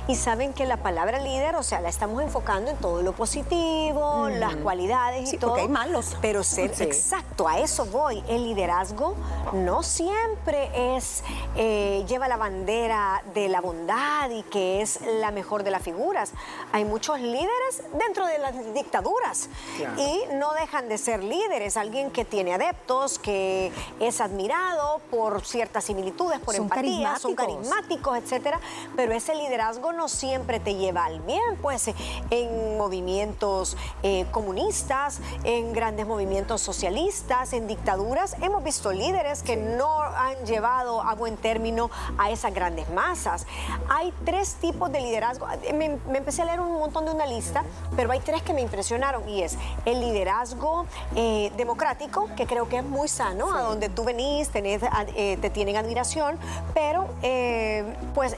Y 0.07 0.17
saben 0.17 0.53
que 0.53 0.65
la 0.65 0.79
palabra 0.79 1.21
líder, 1.21 1.57
o 1.57 1.63
sea, 1.63 1.81
la 1.81 1.89
estamos 1.89 2.23
enfocando 2.23 2.71
en 2.71 2.77
todo 2.79 3.03
lo 3.03 3.13
positivo, 3.13 4.29
las 4.29 4.57
cualidades 4.57 5.33
y 5.33 5.37
todo. 5.37 5.51
Porque 5.51 5.63
hay 5.63 5.69
malos. 5.69 6.17
Pero 6.21 6.43
ser 6.43 6.71
exacto, 6.81 7.49
a 7.49 7.59
eso 7.59 7.85
voy. 7.87 8.23
El 8.29 8.45
liderazgo 8.45 9.15
no 9.53 9.83
siempre 9.83 10.97
es, 10.97 11.23
eh, 11.57 12.05
lleva 12.09 12.29
la 12.29 12.37
bandera 12.37 13.23
de 13.35 13.49
la 13.49 13.61
bondad 13.61 14.31
y 14.31 14.43
que 14.45 14.81
es 14.81 15.01
la 15.21 15.31
mejor 15.31 15.58
de 15.63 15.71
las 15.71 15.83
figuras. 15.83 16.33
Hay 16.73 16.85
muchos 16.85 17.21
líderes 17.21 17.83
dentro 17.95 18.27
de 18.27 18.39
las 18.39 18.75
dictaduras 18.75 19.49
y 19.97 20.23
no 20.35 20.53
dejan 20.55 20.89
de 20.89 20.99
ser 20.99 21.23
líderes. 21.23 21.77
Alguien 21.77 22.11
que 22.11 22.25
tiene 22.25 22.55
adeptos, 22.55 23.19
que 23.19 23.73
es 24.01 24.21
admirado 24.21 25.01
por 25.11 25.45
ciertas 25.45 25.85
similitudes, 25.85 26.41
por 26.41 26.55
empatía, 26.55 27.17
son 27.19 27.35
carismáticos, 27.35 28.19
etcétera. 28.19 28.61
Pero 28.97 29.13
ese 29.13 29.35
liderazgo 29.35 29.93
no 29.93 30.09
siempre 30.09 30.61
te 30.61 30.75
lleva 30.75 31.05
al 31.05 31.21
bien, 31.21 31.57
pues 31.61 31.91
en 32.31 32.79
movimientos 32.79 33.77
eh, 34.03 34.27
comunistas, 34.31 35.21
en 35.45 35.73
grandes 35.73 36.07
movimientos 36.07 36.61
socialistas, 36.61 37.53
en 37.53 37.67
dictaduras, 37.67 38.37
hemos 38.41 38.63
visto 38.63 38.93
líderes 38.93 39.43
que 39.43 39.57
no 39.57 40.03
han 40.03 40.37
llevado 40.47 41.03
a 41.03 41.15
buen 41.15 41.37
término 41.37 41.91
a 42.17 42.31
esas 42.31 42.55
grandes 42.55 42.89
masas. 42.91 43.47
Hay 43.89 44.13
tres 44.25 44.55
tipos 44.55 44.91
de 44.93 45.01
liderazgo 45.01 45.47
me, 45.75 45.99
empecé 46.17 46.43
a 46.43 46.45
leer 46.47 46.61
un 46.61 46.73
montón 46.73 47.05
de 47.05 47.13
una 47.13 47.27
lista, 47.27 47.65
pero 47.97 48.13
hay 48.13 48.21
tres 48.21 48.43
que 48.43 48.53
me 48.53 48.61
impresionaron 48.61 49.29
y 49.29 49.43
es 49.43 49.57
el 49.85 50.01
liderazgo 50.01 50.87
eh, 51.17 51.53
democrático, 51.57 52.29
que 52.37 52.47
creo 52.47 52.69
que 52.69 52.79
es 52.79 52.85
muy 52.85 53.09
sano, 53.09 53.53
a 53.55 53.63
donde 53.63 53.89
tú 53.89 54.05
venís, 54.05 54.51
tenés, 54.51 54.83
eh, 55.17 55.39
te 55.41 55.51
tienen 55.51 55.77
admiración, 55.77 56.39
pero 56.75 57.09
eh, 57.23 57.85
pues 58.15 58.37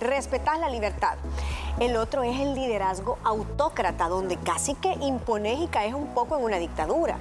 respetas 0.00 0.58
la 0.58 0.68
libertad. 0.68 1.16
El 1.80 1.96
otro 1.96 2.22
es 2.22 2.38
el 2.38 2.54
liderazgo 2.54 3.18
autócrata, 3.24 4.08
donde 4.08 4.36
casi 4.36 4.74
que 4.74 4.92
impones 5.00 5.58
y 5.60 5.66
caes 5.66 5.94
un 5.94 6.08
poco 6.08 6.36
en 6.36 6.44
una 6.44 6.58
dictadura. 6.58 7.18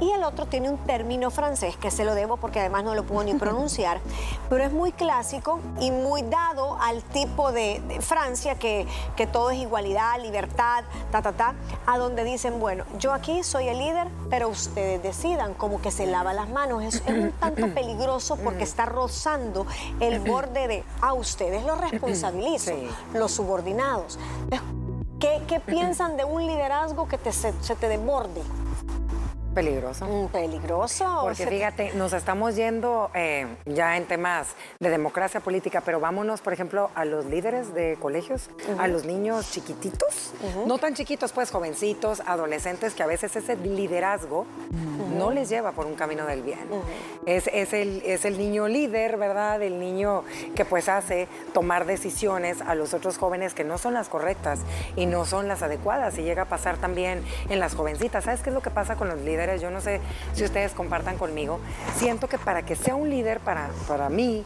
Y 0.00 0.10
el 0.10 0.22
otro 0.24 0.46
tiene 0.46 0.70
un 0.70 0.78
término 0.78 1.30
francés 1.30 1.76
que 1.76 1.90
se 1.90 2.04
lo 2.04 2.14
debo 2.14 2.36
porque 2.36 2.60
además 2.60 2.84
no 2.84 2.94
lo 2.94 3.04
puedo 3.04 3.24
ni 3.24 3.34
pronunciar, 3.38 4.00
pero 4.48 4.64
es 4.64 4.72
muy 4.72 4.92
clásico 4.92 5.60
y 5.80 5.90
muy 5.90 6.22
dado 6.22 6.78
al 6.80 7.02
tipo 7.02 7.52
de, 7.52 7.80
Francia 8.00 8.54
que, 8.54 8.86
que 9.16 9.26
todo 9.26 9.50
es 9.50 9.58
igualdad, 9.58 10.20
libertad, 10.20 10.84
ta, 11.10 11.22
ta, 11.22 11.32
ta, 11.32 11.54
a 11.86 11.98
donde 11.98 12.24
dicen, 12.24 12.60
bueno, 12.60 12.84
yo 12.98 13.12
aquí 13.12 13.42
soy 13.42 13.68
el 13.68 13.78
líder, 13.78 14.08
pero 14.30 14.48
ustedes 14.48 15.02
decidan, 15.02 15.54
como 15.54 15.82
que 15.82 15.90
se 15.90 16.06
lava 16.06 16.32
las 16.32 16.48
manos. 16.48 16.82
Es, 16.84 17.02
un 17.06 17.32
tanto 17.32 17.68
peligroso 17.74 18.36
porque 18.36 18.64
está 18.64 18.86
rozando 18.86 19.66
el 19.98 20.20
borde 20.20 20.68
de, 20.68 20.84
a 21.00 21.12
ustedes 21.12 21.64
los 21.64 21.78
responsabilizo, 21.90 22.72
los 23.12 23.32
subordinados 23.32 23.79
¿Qué, 25.18 25.60
piensan 25.66 26.16
de 26.16 26.24
un 26.24 26.46
liderazgo 26.46 27.08
que 27.08 27.18
se, 27.32 27.52
te 27.52 27.88
desborde? 27.88 28.42
Peligroso. 29.54 30.06
Mm, 30.06 30.28
peligroso. 30.28 31.20
Porque 31.22 31.46
fíjate, 31.46 31.92
nos 31.94 32.12
estamos 32.12 32.54
yendo 32.54 33.10
eh, 33.14 33.46
ya 33.66 33.96
en 33.96 34.06
temas 34.06 34.54
de 34.78 34.90
democracia 34.90 35.40
política, 35.40 35.82
pero 35.84 35.98
vámonos, 35.98 36.40
por 36.40 36.52
ejemplo, 36.52 36.90
a 36.94 37.04
los 37.04 37.24
líderes 37.26 37.74
de 37.74 37.96
colegios, 38.00 38.48
a 38.78 38.86
los 38.86 39.04
niños 39.04 39.50
chiquititos, 39.50 40.32
no 40.66 40.78
tan 40.78 40.94
chiquitos, 40.94 41.32
pues 41.32 41.50
jovencitos, 41.50 42.20
adolescentes, 42.26 42.94
que 42.94 43.02
a 43.02 43.06
veces 43.06 43.34
ese 43.34 43.56
liderazgo 43.56 44.46
no 45.18 45.32
les 45.32 45.48
lleva 45.48 45.72
por 45.72 45.86
un 45.86 45.96
camino 45.96 46.26
del 46.26 46.42
bien. 46.42 46.60
es, 47.26 47.48
el, 47.72 48.02
es 48.04 48.24
el 48.24 48.38
niño 48.38 48.68
líder, 48.68 49.16
¿verdad? 49.16 49.60
El 49.62 49.80
niño 49.80 50.22
que 50.54 50.64
pues 50.64 50.88
hace 50.88 51.26
tomar 51.52 51.86
decisiones 51.86 52.62
a 52.62 52.76
los 52.76 52.94
otros 52.94 53.18
jóvenes 53.18 53.54
que 53.54 53.64
no 53.64 53.78
son 53.78 53.94
las 53.94 54.08
correctas 54.08 54.60
y 54.94 55.06
no 55.06 55.24
son 55.24 55.48
las 55.48 55.62
adecuadas 55.62 56.18
y 56.18 56.22
llega 56.22 56.42
a 56.42 56.48
pasar 56.48 56.76
también 56.76 57.24
en 57.48 57.58
las 57.58 57.74
jovencitas. 57.74 58.24
¿Sabes 58.24 58.42
qué 58.42 58.50
es 58.50 58.54
lo 58.54 58.62
que 58.62 58.70
pasa 58.70 58.94
con 58.94 59.08
los 59.08 59.18
líderes? 59.18 59.39
Líderes, 59.40 59.60
yo 59.60 59.70
no 59.70 59.80
sé 59.80 60.00
si 60.34 60.44
ustedes 60.44 60.72
compartan 60.72 61.16
conmigo, 61.16 61.60
siento 61.96 62.28
que 62.28 62.38
para 62.38 62.62
que 62.62 62.76
sea 62.76 62.94
un 62.94 63.10
líder 63.10 63.40
para, 63.40 63.70
para 63.88 64.08
mí, 64.08 64.44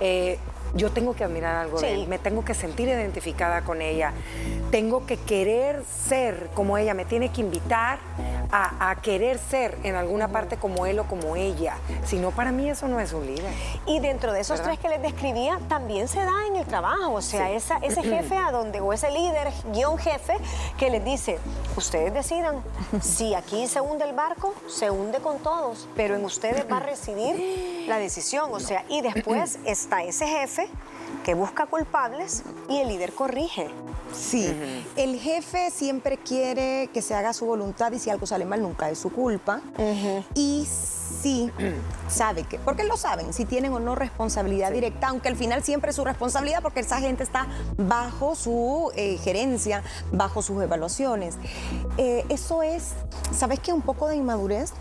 eh, 0.00 0.38
yo 0.74 0.90
tengo 0.90 1.14
que 1.14 1.24
admirar 1.24 1.56
algo 1.56 1.80
de 1.80 1.94
él, 1.94 2.08
me 2.08 2.18
tengo 2.18 2.44
que 2.44 2.54
sentir 2.54 2.88
identificada 2.88 3.62
con 3.62 3.80
ella, 3.80 4.12
tengo 4.70 5.06
que 5.06 5.16
querer 5.16 5.82
ser 5.84 6.50
como 6.54 6.76
ella, 6.76 6.92
me 6.92 7.04
tiene 7.04 7.30
que 7.30 7.40
invitar 7.40 7.98
a, 8.50 8.96
querer 9.02 9.38
ser 9.38 9.76
en 9.82 9.94
alguna 9.94 10.28
parte 10.28 10.56
como 10.56 10.86
él 10.86 10.98
o 10.98 11.04
como 11.04 11.36
ella. 11.36 11.76
Si 12.04 12.18
no, 12.18 12.30
para 12.30 12.52
mí 12.52 12.68
eso 12.68 12.88
no 12.88 13.00
es 13.00 13.12
un 13.12 13.26
líder. 13.26 13.52
Y 13.86 14.00
dentro 14.00 14.32
de 14.32 14.40
esos 14.40 14.62
tres 14.62 14.78
que 14.78 14.88
les 14.88 15.02
describía, 15.02 15.58
también 15.68 16.08
se 16.08 16.20
da 16.20 16.46
en 16.48 16.56
el 16.56 16.64
trabajo, 16.64 17.12
o 17.12 17.22
sea, 17.22 17.50
esa, 17.50 17.76
ese 17.78 18.02
jefe 18.02 18.36
a 18.36 18.50
donde, 18.50 18.80
o 18.80 18.92
ese 18.92 19.10
líder, 19.10 19.52
guion 19.72 19.98
jefe, 19.98 20.34
que 20.78 20.90
les 20.90 21.04
dice, 21.04 21.38
ustedes 21.76 22.12
decidan, 22.12 22.62
si 23.00 23.34
aquí 23.34 23.66
se 23.66 23.80
hunde 23.80 24.04
el 24.04 24.14
barco, 24.14 24.54
se 24.68 24.90
hunde 24.90 25.18
con 25.18 25.38
todos, 25.38 25.88
pero 25.94 26.16
en 26.16 26.24
ustedes 26.24 26.66
va 26.70 26.78
a 26.78 26.80
residir 26.80 27.86
la 27.88 27.98
decisión, 27.98 28.50
o 28.52 28.60
sea, 28.60 28.84
y 28.88 29.00
después 29.00 29.58
está 29.64 30.02
ese 30.02 30.26
jefe 30.26 30.68
que 31.24 31.34
busca 31.34 31.66
culpables 31.66 32.42
y 32.68 32.78
el 32.78 32.88
líder 32.88 33.12
corrige. 33.12 33.68
Sí, 34.12 34.48
el 34.96 35.18
jefe 35.18 35.70
siempre 35.70 36.16
quiere 36.16 36.88
que 36.92 37.02
se 37.02 37.14
haga 37.14 37.32
su 37.32 37.44
voluntad 37.44 37.92
y 37.92 37.98
si 37.98 38.08
algo 38.10 38.26
sale 38.26 38.44
mal 38.44 38.62
nunca 38.62 38.88
es 38.90 38.98
su 38.98 39.10
culpa. 39.10 39.60
Y 40.34 40.66
sí 41.22 41.50
sabe 42.08 42.44
que, 42.44 42.58
porque 42.58 42.84
lo 42.84 42.96
saben, 42.96 43.32
si 43.32 43.44
tienen 43.44 43.72
o 43.72 43.80
no 43.80 43.94
responsabilidad 43.94 44.70
directa, 44.70 45.08
aunque 45.08 45.28
al 45.28 45.36
final 45.36 45.62
siempre 45.62 45.90
es 45.90 45.96
su 45.96 46.04
responsabilidad 46.04 46.62
porque 46.62 46.80
esa 46.80 47.00
gente 47.00 47.22
está 47.22 47.46
bajo 47.76 48.34
su 48.34 48.90
eh, 48.96 49.18
gerencia, 49.18 49.82
bajo 50.12 50.42
sus 50.42 50.62
evaluaciones. 50.62 51.36
Eh, 51.98 52.24
eso 52.28 52.62
es, 52.62 52.92
¿sabes 53.32 53.60
qué? 53.60 53.72
Un 53.72 53.82
poco 53.82 54.08
de 54.08 54.16
inmadurez 54.16 54.72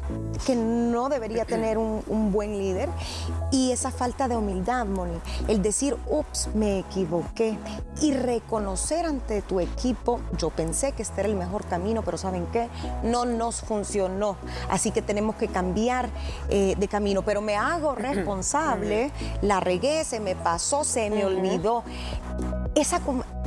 que 0.45 0.55
no 0.55 1.09
debería 1.09 1.45
tener 1.55 1.77
un, 1.77 2.03
un 2.07 2.31
buen 2.31 2.57
líder 2.57 2.89
y 3.51 3.71
esa 3.71 3.91
falta 3.91 4.27
de 4.27 4.35
humildad, 4.35 4.85
Moni. 4.85 5.17
El 5.47 5.61
decir, 5.61 5.97
ups, 6.07 6.49
me 6.53 6.79
equivoqué 6.79 7.57
y 8.01 8.13
reconocer 8.13 9.05
ante 9.05 9.41
tu 9.41 9.59
equipo, 9.59 10.19
yo 10.37 10.49
pensé 10.49 10.91
que 10.91 11.01
este 11.01 11.21
era 11.21 11.29
el 11.29 11.35
mejor 11.35 11.65
camino, 11.65 12.01
pero 12.03 12.17
¿saben 12.17 12.45
qué? 12.51 12.67
No 13.03 13.25
nos 13.25 13.61
funcionó. 13.61 14.37
Así 14.69 14.91
que 14.91 15.01
tenemos 15.01 15.35
que 15.35 15.47
cambiar 15.47 16.09
eh, 16.49 16.75
de 16.77 16.87
camino, 16.87 17.21
pero 17.21 17.41
me 17.41 17.55
hago 17.55 17.95
responsable, 17.95 19.11
la 19.41 19.59
regué, 19.59 20.03
se 20.03 20.19
me 20.19 20.35
pasó, 20.35 20.83
se 20.83 21.09
me 21.09 21.25
olvidó. 21.25 21.83
Esa, 22.75 22.99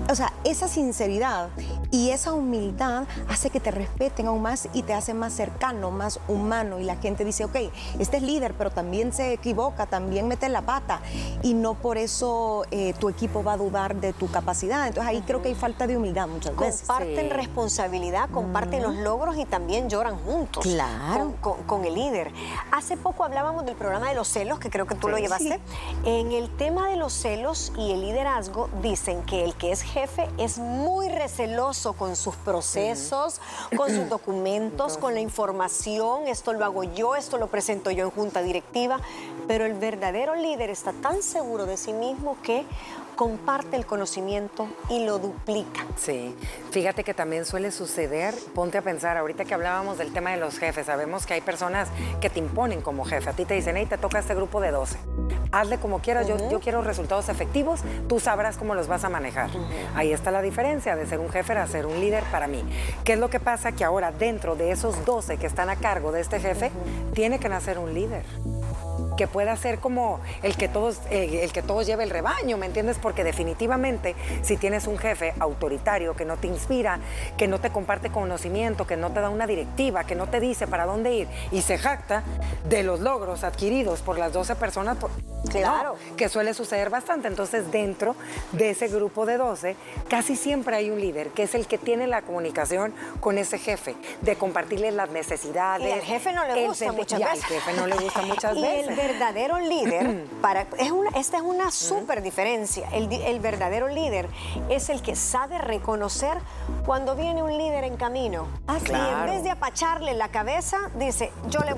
o 0.08 0.14
sea, 0.14 0.32
esa 0.44 0.68
sinceridad 0.68 1.49
y 1.90 2.11
esa 2.11 2.33
humildad 2.33 3.04
hace 3.28 3.50
que 3.50 3.61
te 3.61 3.71
respeten 3.71 4.26
aún 4.26 4.42
más 4.42 4.68
y 4.75 4.83
te 4.83 4.92
hace 4.92 5.14
más 5.14 5.33
cercano, 5.33 5.90
más 5.90 6.21
humano. 6.28 6.78
Y 6.78 6.85
la 6.85 6.97
gente 6.97 7.25
dice, 7.25 7.45
ok, 7.45 7.57
este 7.99 8.18
es 8.18 8.23
líder, 8.23 8.54
pero 8.54 8.71
también 8.71 9.12
se 9.12 9.33
equivoca, 9.33 9.87
también 9.87 10.28
mete 10.28 10.49
la 10.49 10.62
pata. 10.62 11.00
Y 11.42 11.54
no 11.54 11.75
por 11.75 11.97
eso 11.97 12.64
eh, 12.71 12.95
tu 12.99 13.09
equipo 13.09 13.42
va 13.42 13.54
a 13.54 13.57
dudar 13.57 13.97
de 13.97 14.12
tu 14.12 14.30
capacidad. 14.30 14.87
Entonces 14.87 15.09
ahí 15.09 15.23
creo 15.23 15.40
que 15.40 15.49
hay 15.49 15.54
falta 15.54 15.87
de 15.87 15.97
humildad 15.97 16.28
muchas 16.28 16.54
veces. 16.57 16.87
Comparten 16.87 17.30
responsabilidad, 17.30 18.28
comparten 18.30 18.83
los 18.83 18.97
logros 18.97 19.37
y 19.38 19.47
también 19.47 19.88
lloran 19.88 20.18
juntos. 20.18 20.64
Claro. 20.64 21.35
Con, 21.40 21.85
el 21.85 21.95
líder. 21.95 22.33
Hace 22.73 22.97
poco 22.97 23.25
hablábamos 23.25 23.64
del 23.64 23.76
programa 23.76 24.09
de 24.09 24.14
los 24.14 24.26
celos, 24.28 24.59
que 24.59 24.68
creo 24.68 24.87
que 24.87 24.97
tú 24.97 25.09
lo 25.09 25.16
llevaste. 25.16 25.61
En 26.04 26.33
el 26.33 26.54
tema 26.57 26.88
de 26.88 26.97
los 26.97 27.12
celos 27.12 27.73
y 27.78 27.92
el 27.92 28.00
liderazgo, 28.00 28.68
dicen 28.83 29.23
que 29.23 29.45
el 29.45 29.54
que 29.54 29.71
es 29.71 29.83
jefe 29.83 30.28
es 30.38 30.59
muy 30.59 31.09
receloso 31.09 31.77
con 31.97 32.16
sus 32.16 32.35
procesos, 32.37 33.40
con 33.76 33.90
sus 33.90 34.08
documentos, 34.11 34.99
con 34.99 35.14
la 35.14 35.20
información. 35.20 36.26
Esto 36.26 36.52
lo 36.52 36.64
hago 36.64 36.85
yo, 36.85 37.16
esto 37.16 37.38
lo 37.38 37.47
presento 37.47 37.90
yo 37.90 38.04
en 38.04 38.11
junta 38.11 38.42
directiva. 38.42 39.00
Pero 39.47 39.64
el 39.64 39.75
verdadero 39.75 40.35
líder 40.35 40.70
está 40.70 40.92
tan 40.92 41.23
seguro 41.23 41.66
de 41.66 41.76
sí 41.76 41.92
mismo 41.92 42.37
que 42.42 42.66
comparte 43.18 43.75
el 43.75 43.84
conocimiento 43.84 44.68
y 44.88 45.04
lo 45.04 45.18
duplica. 45.18 45.84
Sí, 45.96 46.37
fíjate 46.70 47.02
que 47.02 47.14
también 47.14 47.44
suele 47.44 47.72
suceder, 47.72 48.32
ponte 48.54 48.78
a 48.78 48.82
pensar, 48.82 49.16
ahorita 49.16 49.44
que 49.44 49.54
hablábamos 49.54 49.98
del 49.98 50.12
tema 50.12 50.30
de 50.30 50.37
los 50.37 50.56
jefes, 50.56 50.87
sabemos 50.87 51.26
que 51.26 51.34
hay 51.34 51.40
personas 51.40 51.88
que 52.20 52.30
te 52.30 52.38
imponen 52.38 52.80
como 52.80 53.04
jefe, 53.04 53.28
a 53.28 53.32
ti 53.32 53.44
te 53.44 53.54
dicen, 53.54 53.76
hey, 53.76 53.87
te 53.87 53.98
toca 53.98 54.20
este 54.20 54.37
grupo 54.37 54.60
de 54.60 54.70
12, 54.70 54.98
hazle 55.50 55.78
como 55.78 55.98
quieras, 55.98 56.28
yo, 56.28 56.37
yo, 56.48 56.60
quiero 56.60 56.80
resultados 56.80 57.28
efectivos, 57.28 57.80
tú 58.08 58.20
sabrás 58.20 58.56
cómo 58.56 58.76
los 58.76 58.87
vas 58.87 59.02
a 59.02 59.08
manejar. 59.08 59.50
Ahí 59.96 60.12
está 60.12 60.30
la 60.30 60.40
diferencia 60.40 60.94
de 60.94 61.04
ser 61.04 61.18
un 61.18 61.28
jefe 61.28 61.54
a 61.54 61.66
ser 61.66 61.87
un 61.87 62.00
líder 62.00 62.22
para 62.30 62.46
mí. 62.46 62.62
¿Qué 63.02 63.14
es 63.14 63.18
lo 63.18 63.30
que 63.30 63.40
pasa? 63.40 63.72
Que 63.72 63.82
ahora 63.82 64.12
dentro 64.12 64.54
de 64.54 64.70
esos 64.70 65.04
12 65.04 65.38
que 65.38 65.48
están 65.48 65.70
a 65.70 65.75
cargo 65.75 66.12
de 66.12 66.20
este 66.20 66.38
jefe, 66.38 66.70
tiene 67.14 67.40
que 67.40 67.48
nacer 67.48 67.80
un 67.80 67.94
líder 67.94 68.25
que 69.18 69.26
pueda 69.26 69.56
ser 69.56 69.80
como 69.80 70.20
el 70.44 70.56
que 70.56 70.68
todos, 70.68 71.00
eh, 71.10 71.40
el 71.42 71.52
que 71.52 71.60
todos 71.60 71.84
lleve 71.87 72.04
el 72.04 72.10
rebaño, 72.10 72.56
¿me 72.56 72.66
entiendes? 72.66 72.98
Porque 73.02 73.25
definitivamente 73.25 74.14
si 74.42 74.56
tienes 74.56 74.87
un 74.87 74.96
jefe 74.96 75.34
autoritario 75.40 76.14
que 76.14 76.25
no 76.25 76.37
te 76.37 76.46
inspira, 76.46 77.00
que 77.37 77.48
no 77.48 77.58
te 77.58 77.70
comparte 77.70 78.10
conocimiento, 78.10 78.87
que 78.87 78.96
no 78.96 79.10
te 79.10 79.20
da 79.20 79.28
una 79.28 79.48
directiva, 79.48 80.04
que 80.04 80.14
no 80.14 80.28
te 80.28 80.38
dice 80.38 80.68
para 80.68 80.87
dónde 80.87 81.12
ir 81.12 81.28
y 81.50 81.62
se 81.62 81.78
jacta 81.78 82.22
de 82.68 82.84
los 82.84 83.00
logros 83.00 83.42
adquiridos 83.42 84.02
por 84.02 84.18
las 84.18 84.32
12 84.32 84.54
personas, 84.54 84.96
claro, 85.50 85.96
que 86.16 86.28
suele 86.28 86.54
suceder 86.54 86.88
bastante. 86.88 87.26
Entonces 87.26 87.72
dentro 87.72 88.14
de 88.52 88.70
ese 88.70 88.87
grupo 88.87 89.26
de 89.26 89.37
12 89.37 89.75
casi 90.08 90.37
siempre 90.37 90.76
hay 90.76 90.90
un 90.90 91.00
líder 91.00 91.30
que 91.30 91.42
es 91.42 91.56
el 91.56 91.66
que 91.66 91.78
tiene 91.78 92.06
la 92.06 92.22
comunicación 92.22 92.94
con 93.18 93.37
ese 93.37 93.58
jefe, 93.58 93.96
de 94.20 94.37
compartirle 94.37 94.92
las 94.92 95.10
necesidades. 95.10 95.88
Y 95.88 95.90
al 95.90 96.02
jefe 96.02 96.32
no 96.32 96.46
le 96.46 96.68
gusta 96.68 96.92
muchas 96.92 97.18
veces. 97.18 97.44
Al 97.44 97.50
jefe 97.50 97.72
no 97.72 97.87
le 97.88 97.96
gusta 97.96 98.22
muchas 98.28 98.54
veces 98.60 99.07
verdadero 99.08 99.58
líder, 99.58 100.24
para, 100.42 100.66
es 100.78 100.90
una, 100.90 101.10
esta 101.10 101.38
es 101.38 101.42
una 101.42 101.70
súper 101.70 102.22
diferencia. 102.22 102.88
El, 102.92 103.12
el, 103.12 103.40
verdadero 103.40 103.88
líder 103.88 104.28
es 104.68 104.88
el 104.88 105.02
que 105.02 105.16
sabe 105.16 105.58
reconocer 105.58 106.38
cuando 106.84 107.16
viene 107.16 107.42
un 107.42 107.56
líder 107.56 107.84
en 107.84 107.96
camino. 107.96 108.48
Así, 108.66 108.92
ah, 108.94 109.24
en 109.24 109.30
vez 109.30 109.44
de 109.44 109.50
apacharle 109.50 110.14
la 110.14 110.28
cabeza, 110.28 110.90
dice, 110.98 111.32
yo 111.48 111.60
le 111.60 111.74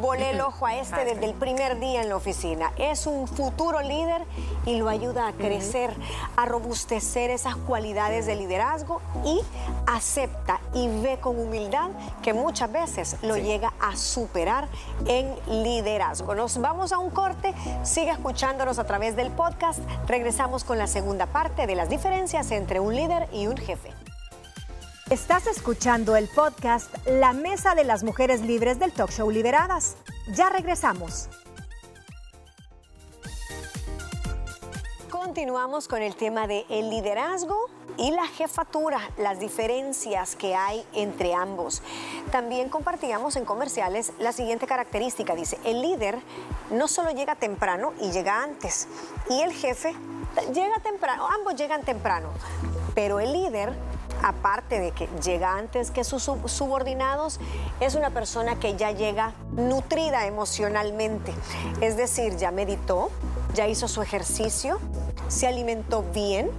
volé 0.00 0.30
el 0.30 0.40
ojo 0.40 0.66
a 0.66 0.76
este 0.76 1.04
desde 1.04 1.24
el 1.24 1.34
primer 1.34 1.78
día 1.78 2.02
en 2.02 2.08
la 2.08 2.16
oficina. 2.16 2.72
Es 2.76 3.06
un 3.06 3.26
futuro 3.26 3.80
líder 3.80 4.22
y 4.66 4.76
lo 4.76 4.88
ayuda 4.88 5.28
a 5.28 5.32
crecer, 5.32 5.94
a 6.36 6.44
robustecer 6.46 7.30
esas 7.30 7.56
cualidades 7.56 8.26
de 8.26 8.36
liderazgo 8.36 9.00
y 9.24 9.40
acepta 9.86 10.60
y 10.74 10.88
ve 11.00 11.18
con 11.20 11.38
humildad 11.38 11.90
que 12.22 12.32
muchas 12.32 12.70
veces 12.70 13.16
lo 13.22 13.36
llega 13.36 13.72
a 13.80 13.96
superar 13.96 14.68
en 15.06 15.34
liderazgo. 15.62 16.34
Nos 16.34 16.58
vamos 16.58 16.92
a 16.92 16.98
un 16.98 17.10
corte, 17.10 17.54
sigue 17.82 18.10
escuchándonos 18.10 18.78
a 18.78 18.84
través 18.84 19.16
del 19.16 19.30
podcast. 19.30 19.80
Regresamos 20.06 20.64
con 20.64 20.78
la 20.78 20.86
segunda 20.86 21.26
parte 21.26 21.66
de 21.66 21.74
las 21.74 21.88
diferencias 21.88 22.50
entre 22.50 22.80
un 22.80 22.94
líder 22.94 23.28
y 23.32 23.46
un 23.46 23.56
jefe. 23.56 23.92
Estás 25.10 25.46
escuchando 25.46 26.16
el 26.16 26.28
podcast 26.28 26.94
La 27.06 27.32
Mesa 27.32 27.74
de 27.74 27.82
las 27.82 28.04
Mujeres 28.04 28.42
Libres 28.42 28.78
del 28.78 28.92
Talk 28.92 29.10
Show 29.10 29.30
Lideradas. 29.30 29.96
Ya 30.34 30.50
regresamos. 30.50 31.30
Continuamos 35.08 35.88
con 35.88 36.02
el 36.02 36.14
tema 36.14 36.46
de 36.46 36.66
el 36.68 36.90
liderazgo 36.90 37.70
y 37.98 38.12
la 38.12 38.26
jefatura, 38.26 39.00
las 39.18 39.40
diferencias 39.40 40.36
que 40.36 40.54
hay 40.54 40.86
entre 40.94 41.34
ambos. 41.34 41.82
También 42.30 42.68
compartíamos 42.68 43.36
en 43.36 43.44
comerciales 43.44 44.12
la 44.18 44.32
siguiente 44.32 44.66
característica. 44.66 45.34
Dice, 45.34 45.58
el 45.64 45.82
líder 45.82 46.18
no 46.70 46.88
solo 46.88 47.10
llega 47.10 47.34
temprano 47.34 47.92
y 48.00 48.10
llega 48.10 48.42
antes, 48.42 48.88
y 49.28 49.40
el 49.40 49.52
jefe 49.52 49.94
llega 50.54 50.78
temprano, 50.80 51.28
ambos 51.28 51.56
llegan 51.56 51.82
temprano, 51.82 52.28
pero 52.94 53.20
el 53.20 53.32
líder 53.32 53.74
aparte 54.22 54.80
de 54.80 54.90
que 54.92 55.08
llega 55.22 55.54
antes 55.56 55.90
que 55.90 56.04
sus 56.04 56.22
subordinados, 56.22 57.38
es 57.80 57.94
una 57.94 58.10
persona 58.10 58.58
que 58.58 58.76
ya 58.76 58.90
llega 58.90 59.34
nutrida 59.52 60.26
emocionalmente. 60.26 61.32
Es 61.80 61.96
decir, 61.96 62.36
ya 62.36 62.50
meditó, 62.50 63.10
ya 63.54 63.68
hizo 63.68 63.88
su 63.88 64.02
ejercicio, 64.02 64.78
se 65.28 65.46
alimentó 65.46 66.02
bien, 66.14 66.50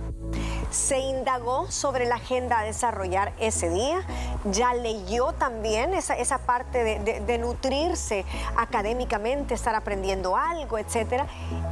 se 0.71 0.99
indagó 0.99 1.71
sobre 1.71 2.05
la 2.05 2.15
agenda 2.15 2.59
a 2.59 2.63
desarrollar 2.63 3.33
ese 3.39 3.69
día, 3.69 4.01
ya 4.45 4.73
leyó 4.73 5.33
también 5.33 5.93
esa, 5.93 6.15
esa 6.15 6.37
parte 6.39 6.83
de, 6.83 7.37
nutrirse 7.39 8.25
académicamente, 8.57 9.53
estar 9.53 9.73
aprendiendo 9.75 10.35
algo, 10.35 10.77
etc. 10.77 11.23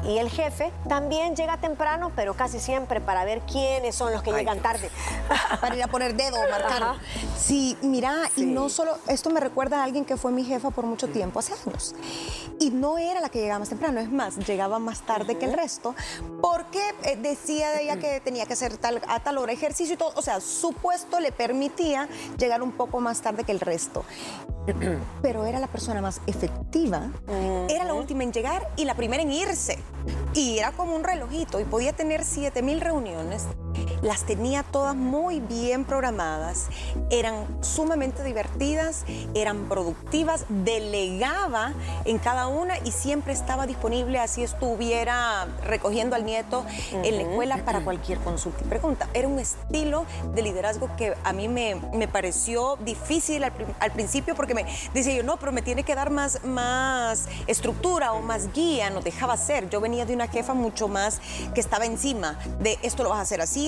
Y 0.04 0.18
el 0.18 0.30
jefe 0.30 0.72
también 0.88 1.36
llega 1.36 1.58
temprano, 1.58 2.12
pero 2.16 2.36
casi 2.36 2.60
siempre 2.60 3.02
para 3.02 3.26
ver 3.26 3.42
quiénes 3.42 3.96
son 3.96 4.14
los 4.14 4.24
que 4.24 4.32
llegan 4.32 4.62
tarde. 4.62 4.90
para 5.62 5.76
ir 5.76 5.84
a 5.84 5.88
poner 5.88 6.16
dedo 6.16 6.38
marcar. 6.50 6.96
Sí, 7.38 7.78
mira, 7.82 8.30
y 8.36 8.46
no 8.46 8.70
solo, 8.70 8.98
esto 9.08 9.30
me 9.30 9.40
recuerda 9.40 9.82
a 9.82 9.84
alguien 9.84 10.06
que 10.06 10.18
fue 10.18 10.32
mi 10.32 10.44
jefa 10.44 10.70
por 10.70 10.86
mucho 10.86 11.08
tiempo, 11.08 11.40
hace 11.40 11.54
años. 11.66 11.96
Y 12.60 12.72
no 12.72 12.98
era 12.98 13.20
la 13.20 13.30
que 13.30 13.40
llegaba 13.40 13.60
más 13.60 13.70
temprano, 13.70 14.00
es 14.00 14.12
más, 14.12 14.38
llegaba 14.48 14.80
más 14.80 15.02
tarde 15.02 15.38
que 15.38 15.46
el 15.46 15.54
resto, 15.54 15.94
porque 16.42 16.82
eh, 17.04 17.18
decía 17.18 17.72
de 17.72 17.84
ella 17.84 17.98
que 17.98 18.22
tenía 18.22 18.46
que 18.46 18.54
hacer 18.54 18.78
tal, 18.88 19.02
a 19.08 19.20
tal 19.20 19.38
hora 19.38 19.52
ejercicio 19.52 19.96
y 19.96 19.98
todo. 19.98 20.14
O 20.16 20.22
sea, 20.22 20.40
su 20.40 20.74
puesto 20.74 21.20
le 21.20 21.32
permitía 21.32 22.08
llegar 22.38 22.62
un 22.62 22.72
poco 22.72 23.00
más 23.02 23.22
tarde 23.22 23.44
que 23.44 23.52
el 23.52 23.60
resto. 23.60 24.04
pero 25.22 25.46
era 25.46 25.60
la 25.60 25.68
persona 25.68 26.02
más 26.02 26.22
efectiva, 26.28 27.10
era 27.70 27.86
la 27.86 27.94
última 27.94 28.24
en 28.24 28.34
llegar 28.34 28.68
y 28.76 28.86
la 28.86 28.96
primera 28.96 29.24
en 29.24 29.32
irse. 29.32 29.80
Y 30.34 30.60
era 30.60 30.72
como 30.72 30.96
un 30.96 31.04
relojito 31.04 31.60
y 31.60 31.64
podía 31.64 31.94
tener 31.94 32.24
7000 32.24 32.82
reuniones. 32.82 33.46
Las 34.02 34.24
tenía 34.24 34.64
todas 34.64 34.96
muy 34.96 35.40
bien 35.40 35.86
programadas, 35.86 36.68
eran 37.10 37.46
sumamente 37.62 38.24
divertidas, 38.24 39.06
eran 39.34 39.68
productivas, 39.68 40.46
delegaba 40.50 41.74
en 42.06 42.18
cada 42.20 42.48
una 42.48 42.78
y 42.80 42.92
siempre 42.92 43.34
estaba 43.34 43.66
disponible 43.66 44.20
así 44.20 44.44
estuviera 44.44 45.48
recogiendo 45.64 46.16
al 46.16 46.26
nieto 46.26 46.66
en 46.92 47.16
la 47.16 47.24
escuela 47.24 47.58
para 47.66 47.82
cualquier 47.82 48.20
consulta 48.20 48.64
y 48.64 48.68
pregunta. 48.68 49.10
Era 49.14 49.28
un 49.28 49.40
estilo 49.40 50.06
de 50.34 50.42
liderazgo 50.42 50.90
que 50.96 51.16
a 51.24 51.34
mí 51.34 51.48
me, 51.48 51.76
me 51.94 52.08
pareció 52.08 52.78
difícil 52.78 53.44
al, 53.44 53.54
al, 53.80 53.92
principio 53.92 54.36
porque 54.36 54.54
me 54.54 54.66
decía 54.94 55.14
yo, 55.14 55.24
no, 55.24 55.38
pero 55.38 55.52
me 55.52 55.62
tiene 55.62 55.84
que 55.84 55.96
dar 55.96 56.10
más, 56.10 56.44
más 56.44 57.28
estructura 57.48 58.14
o 58.14 58.22
más 58.22 58.54
guía, 58.54 58.90
no 58.90 59.02
dejaba 59.02 59.34
hacer. 59.34 59.70
Yo 59.70 59.82
venía 59.82 60.06
de 60.06 60.14
una 60.14 60.28
jefa 60.28 60.54
mucho 60.54 60.88
más 60.88 61.20
que 61.54 61.60
estaba 61.60 61.86
encima 61.86 62.38
de 62.60 62.78
esto 62.82 63.04
lo 63.04 63.10
vas 63.10 63.20
a 63.20 63.22
hacer 63.22 63.42
así, 63.42 63.67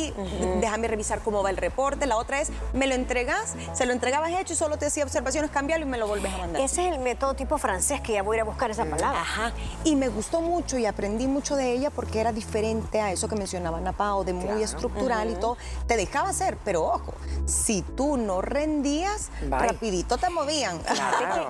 déjame 0.60 0.88
revisar 0.88 1.20
cómo 1.22 1.44
va 1.44 1.50
el 1.50 1.58
reporte. 1.58 2.06
La 2.06 2.18
otra 2.18 2.42
es, 2.42 2.52
me 2.74 2.88
lo 2.88 2.96
entregas, 2.96 3.56
se 3.74 3.86
lo 3.86 3.94
entregabas 3.94 4.32
hecho 4.32 4.54
y 4.54 4.56
solo 4.56 4.78
te 4.78 4.86
hacía 4.88 5.04
observaciones, 5.04 5.52
cambiarlo 5.52 5.86
y 5.86 5.90
me 5.90 5.98
lo 5.98 6.08
vuelves 6.08 6.34
a 6.34 6.38
mandar. 6.38 6.62
Ese 6.62 6.88
es 6.88 6.94
el 6.94 7.00
método 7.00 7.34
tipo 7.34 7.58
francés 7.58 8.02
que 8.02 8.14
ya 8.14 8.24
voy 8.24 8.36
a 8.36 8.38
ir 8.38 8.42
a 8.42 8.46
buscar 8.46 8.72
esa 8.72 8.86
palabra. 8.86 9.22
Ajá. 9.22 9.54
Y 9.84 9.96
me 9.96 10.10
gustó 10.10 10.42
mucho 10.42 10.78
y 10.78 10.86
aprendí 10.86 11.28
mucho 11.28 11.56
de 11.56 11.72
ella 11.72 11.90
porque 11.90 12.20
era 12.20 12.32
diferente 12.32 13.02
a 13.02 13.12
eso 13.12 13.28
que 13.28 13.36
mencionaba 13.36 13.80
Napao, 13.80 14.24
de 14.24 14.34
muy 14.34 14.64
estructural 14.64 15.30
y 15.30 15.36
todo. 15.36 15.58
Te 15.88 15.98
dejaba 15.98 16.30
hacer, 16.30 16.58
pero 16.64 16.84
ojo, 16.84 17.14
si 17.46 17.82
tú 17.82 18.18
no 18.18 18.42
rendías, 18.42 19.30
rapidito 19.50 20.18
te 20.18 20.30
movían. 20.30 20.80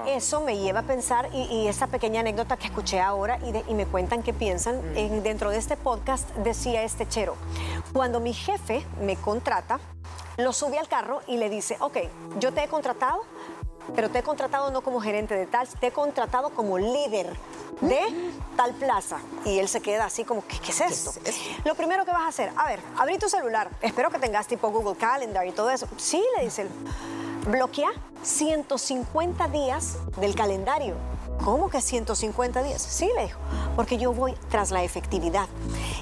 eso 0.07 0.41
me 0.41 0.57
lleva 0.57 0.81
a 0.81 0.83
pensar, 0.83 1.29
y, 1.33 1.67
esa 1.67 1.87
pequeña 1.87 2.21
anécdota 2.21 2.57
que 2.57 2.67
escuché 2.67 2.99
ahora 2.99 3.39
y, 3.67 3.73
me 3.73 3.85
cuentan 3.85 4.23
qué 4.23 4.33
piensan, 4.33 4.81
en, 4.95 5.23
dentro 5.23 5.51
de 5.51 5.57
este 5.57 5.77
podcast 5.77 6.29
decía 6.37 6.83
este 6.83 7.07
chero, 7.07 7.35
cuando 7.93 8.19
mi 8.19 8.33
jefe 8.39 8.85
me 9.01 9.15
contrata, 9.15 9.79
lo 10.37 10.53
sube 10.53 10.79
al 10.79 10.87
carro 10.87 11.21
y 11.27 11.37
le 11.37 11.49
dice, 11.49 11.77
ok, 11.79 11.97
yo 12.39 12.53
te 12.53 12.63
he 12.63 12.67
contratado, 12.67 13.21
pero 13.95 14.09
te 14.09 14.19
he 14.19 14.23
contratado 14.23 14.71
no 14.71 14.81
como 14.81 15.01
gerente 15.01 15.35
de 15.35 15.45
tal, 15.45 15.67
te 15.67 15.87
he 15.87 15.91
contratado 15.91 16.49
como 16.51 16.77
líder 16.77 17.35
de 17.81 18.01
tal 18.55 18.73
plaza. 18.73 19.19
Y 19.45 19.59
él 19.59 19.67
se 19.67 19.81
queda 19.81 20.05
así 20.05 20.23
como, 20.23 20.43
¿qué, 20.47 20.57
es 20.69 20.81
esto? 20.81 21.13
Lo 21.65 21.75
primero 21.75 22.05
que 22.05 22.11
vas 22.11 22.21
a 22.21 22.27
hacer, 22.27 22.51
a 22.55 22.65
ver, 22.65 22.79
abrí 22.97 23.17
tu 23.17 23.29
celular, 23.29 23.69
espero 23.81 24.09
que 24.09 24.19
tengas 24.19 24.47
tipo 24.47 24.69
Google 24.69 24.97
Calendar 24.97 25.45
y 25.45 25.51
todo 25.51 25.69
eso. 25.69 25.87
Sí, 25.97 26.23
le 26.37 26.45
dice 26.45 26.63
él, 26.63 26.69
bloquea 27.47 27.89
150 28.23 29.47
días 29.49 29.97
del 30.17 30.35
calendario. 30.35 30.95
¿Cómo 31.43 31.69
que 31.69 31.81
150 31.81 32.63
días? 32.63 32.81
Sí, 32.81 33.09
le 33.15 33.23
dijo, 33.23 33.39
porque 33.75 33.97
yo 33.97 34.11
voy 34.11 34.35
tras 34.49 34.71
la 34.71 34.83
efectividad. 34.83 35.47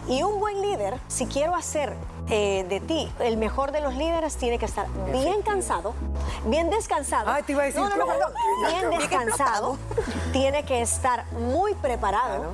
Y 0.07 0.23
un 0.23 0.39
buen 0.39 0.61
líder, 0.61 0.99
si 1.07 1.27
quiero 1.27 1.53
hacer 1.53 1.93
eh, 2.29 2.65
de 2.67 2.79
ti 2.79 3.11
el 3.19 3.37
mejor 3.37 3.71
de 3.71 3.81
los 3.81 3.95
líderes, 3.95 4.35
tiene 4.35 4.59
que 4.59 4.65
estar 4.65 4.87
bien 5.11 5.41
cansado, 5.41 5.93
bien 6.45 6.69
descansado. 6.69 7.29
Ah, 7.29 7.41
te 7.45 7.53
iba 7.53 7.63
a 7.63 7.65
decir. 7.65 7.81
No, 7.81 7.89
no, 7.89 7.97
no, 7.97 8.13
Bien 8.69 8.89
descansado. 8.89 9.77
tiene 10.31 10.63
que 10.63 10.81
estar 10.81 11.25
muy 11.33 11.73
preparado 11.75 12.53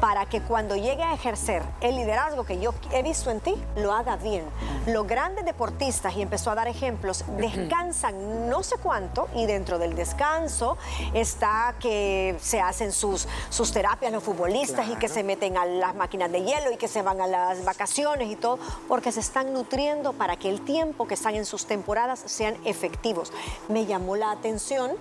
para 0.00 0.26
que 0.26 0.40
cuando 0.40 0.76
llegue 0.76 1.02
a 1.02 1.14
ejercer 1.14 1.62
el 1.80 1.96
liderazgo 1.96 2.44
que 2.44 2.60
yo 2.60 2.74
he 2.92 3.02
visto 3.02 3.30
en 3.30 3.40
ti, 3.40 3.54
lo 3.76 3.92
haga 3.92 4.16
bien. 4.16 4.44
Los 4.86 5.06
grandes 5.06 5.44
deportistas, 5.44 6.16
y 6.16 6.22
empezó 6.22 6.50
a 6.50 6.54
dar 6.54 6.68
ejemplos, 6.68 7.24
descansan 7.38 8.48
no 8.48 8.62
sé 8.62 8.76
cuánto 8.82 9.28
y 9.34 9.46
dentro 9.46 9.78
del 9.78 9.94
descanso 9.94 10.76
está 11.14 11.74
que 11.80 12.36
se 12.40 12.60
hacen 12.60 12.92
sus, 12.92 13.28
sus 13.48 13.72
terapias 13.72 14.12
los 14.12 14.22
futbolistas 14.22 14.88
y 14.88 14.96
que 14.96 15.08
se 15.08 15.22
meten 15.22 15.56
a 15.56 15.64
las 15.64 15.94
máquinas 15.94 16.30
de 16.32 16.42
hielo 16.42 16.70
y 16.72 16.76
que 16.76 16.88
se 16.88 17.02
van 17.02 17.20
a 17.20 17.26
las 17.26 17.64
vacaciones 17.64 18.30
y 18.30 18.36
todo, 18.36 18.58
porque 18.88 19.12
se 19.12 19.20
están 19.20 19.52
nutriendo 19.52 20.12
para 20.12 20.36
que 20.36 20.48
el 20.48 20.62
tiempo 20.62 21.06
que 21.06 21.14
están 21.14 21.34
en 21.34 21.44
sus 21.44 21.66
temporadas 21.66 22.22
sean 22.26 22.56
efectivos. 22.64 23.32
Me 23.68 23.86
llamó 23.86 24.16
la 24.16 24.30
atención 24.30 24.92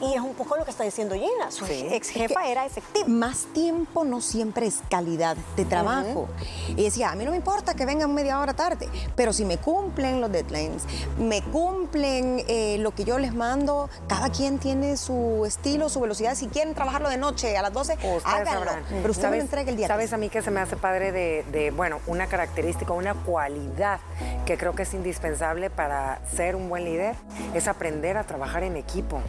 y 0.00 0.14
es 0.14 0.20
un 0.20 0.34
poco 0.34 0.56
lo 0.56 0.64
que 0.64 0.70
está 0.70 0.84
diciendo 0.84 1.14
Gina. 1.14 1.50
Su 1.50 1.64
ex 1.66 2.08
jefa 2.08 2.46
era 2.46 2.64
efectiva. 2.64 3.06
Más 3.08 3.46
tiempo 3.52 4.04
no 4.04 4.15
siempre 4.20 4.66
es 4.66 4.82
calidad 4.90 5.36
de 5.56 5.64
trabajo. 5.64 6.28
Y 6.68 6.84
decía, 6.84 7.10
a 7.10 7.14
mí 7.16 7.24
no 7.24 7.30
me 7.30 7.36
importa 7.36 7.74
que 7.74 7.86
vengan 7.86 8.14
media 8.14 8.40
hora 8.40 8.54
tarde, 8.54 8.88
pero 9.14 9.32
si 9.32 9.44
me 9.44 9.58
cumplen 9.58 10.20
los 10.20 10.30
deadlines, 10.30 10.84
me 11.18 11.42
cumplen 11.42 12.42
eh, 12.48 12.78
lo 12.78 12.94
que 12.94 13.04
yo 13.04 13.18
les 13.18 13.34
mando, 13.34 13.88
cada 14.08 14.30
quien 14.30 14.58
tiene 14.58 14.96
su 14.96 15.44
estilo, 15.46 15.88
su 15.88 16.00
velocidad. 16.00 16.34
Si 16.34 16.48
quieren 16.48 16.74
trabajarlo 16.74 17.08
de 17.08 17.16
noche 17.16 17.56
a 17.56 17.62
las 17.62 17.72
12, 17.72 17.98
háganlo. 18.24 18.72
Pero 18.88 19.10
usted 19.10 19.30
me 19.30 19.38
entrega 19.38 19.70
el 19.70 19.76
día. 19.76 19.88
¿Sabes 19.88 20.12
a 20.12 20.16
mí 20.16 20.28
que 20.28 20.42
se 20.42 20.50
me 20.50 20.60
hace 20.60 20.76
padre 20.76 21.12
de, 21.12 21.44
de, 21.52 21.70
bueno, 21.70 22.00
una 22.06 22.26
característica, 22.26 22.92
una 22.92 23.14
cualidad 23.14 24.00
que 24.44 24.56
creo 24.56 24.74
que 24.74 24.82
es 24.82 24.94
indispensable 24.94 25.70
para 25.70 26.20
ser 26.34 26.56
un 26.56 26.68
buen 26.68 26.84
líder? 26.84 27.14
Es 27.54 27.68
aprender 27.68 28.16
a 28.16 28.24
trabajar 28.24 28.62
en 28.62 28.76
equipo. 28.76 29.20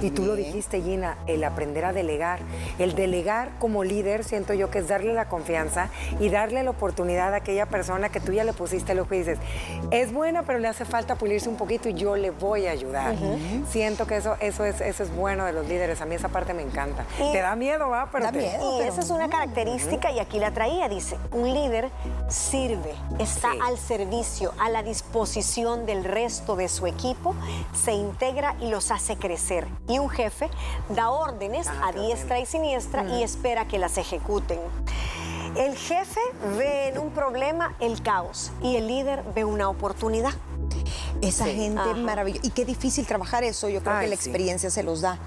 Y 0.00 0.10
tú 0.10 0.24
lo 0.24 0.34
dijiste, 0.34 0.80
Gina, 0.80 1.18
el 1.26 1.44
aprender 1.44 1.84
a 1.84 1.92
delegar. 1.92 2.40
El 2.78 2.94
delegar 2.94 3.58
como 3.58 3.84
líder, 3.84 4.24
siento 4.28 4.54
yo 4.54 4.70
que 4.70 4.78
es 4.78 4.88
darle 4.88 5.14
la 5.14 5.28
confianza 5.28 5.88
y 6.20 6.28
darle 6.28 6.62
la 6.62 6.70
oportunidad 6.70 7.34
a 7.34 7.38
aquella 7.38 7.66
persona 7.66 8.08
que 8.10 8.20
tú 8.20 8.32
ya 8.32 8.44
le 8.44 8.52
pusiste 8.52 8.98
ojo 9.00 9.14
y 9.14 9.18
dices, 9.18 9.38
es 9.90 10.12
buena, 10.12 10.42
pero 10.42 10.58
le 10.58 10.68
hace 10.68 10.84
falta 10.84 11.16
pulirse 11.16 11.48
un 11.48 11.56
poquito 11.56 11.88
y 11.88 11.94
yo 11.94 12.16
le 12.16 12.30
voy 12.30 12.66
a 12.66 12.72
ayudar. 12.72 13.14
Siento 13.70 14.06
que 14.06 14.16
eso, 14.16 14.36
eso, 14.40 14.64
es, 14.64 14.80
eso 14.80 15.02
es 15.02 15.14
bueno 15.14 15.44
de 15.44 15.52
los 15.52 15.66
líderes. 15.66 16.00
A 16.00 16.06
mí 16.06 16.14
esa 16.14 16.28
parte 16.28 16.54
me 16.54 16.62
encanta. 16.62 17.04
te 17.16 17.38
da 17.38 17.56
miedo, 17.56 17.88
¿va? 17.88 18.08
Pero 18.10 18.28
Y 18.32 18.80
esa 18.82 19.00
es 19.00 19.10
una 19.10 19.28
característica, 19.28 20.10
y 20.10 20.18
aquí 20.18 20.38
la 20.38 20.52
traía, 20.52 20.88
dice, 20.88 21.16
un 21.32 21.52
líder 21.52 21.90
sirve, 22.28 22.94
está 23.18 23.50
al 23.64 23.78
servicio, 23.78 24.52
a 24.58 24.68
la 24.68 24.82
disposición 24.82 25.86
del 25.86 26.04
resto 26.04 26.56
de 26.56 26.68
su 26.68 26.86
equipo, 26.86 27.34
se 27.74 27.92
integra 27.92 28.54
y 28.60 28.70
los 28.70 28.90
hace 28.90 29.16
crecer. 29.16 29.66
Y 29.88 29.98
un 29.98 30.10
jefe 30.10 30.48
da 30.90 31.10
órdenes 31.10 31.68
ah, 31.68 31.88
a 31.88 31.92
diestra 31.92 32.38
y 32.38 32.46
siniestra 32.46 33.04
y 33.04 33.22
espera 33.22 33.66
que 33.66 33.78
las 33.78 33.98
ejecuten. 34.18 34.58
El 35.56 35.76
jefe 35.76 36.20
ve 36.56 36.88
en 36.88 36.98
un 36.98 37.10
problema 37.10 37.74
el 37.80 38.02
caos 38.02 38.52
y 38.62 38.76
el 38.76 38.86
líder 38.86 39.24
ve 39.34 39.44
una 39.44 39.68
oportunidad. 39.68 40.32
Esa 41.20 41.46
gente 41.46 41.94
maravillosa. 41.94 42.46
Y 42.46 42.50
qué 42.50 42.64
difícil 42.64 43.06
trabajar 43.06 43.42
eso, 43.42 43.68
yo 43.68 43.82
creo 43.82 44.00
que 44.00 44.06
la 44.06 44.14
experiencia 44.14 44.70
se 44.70 44.82
los 44.82 45.00
da. 45.00 45.18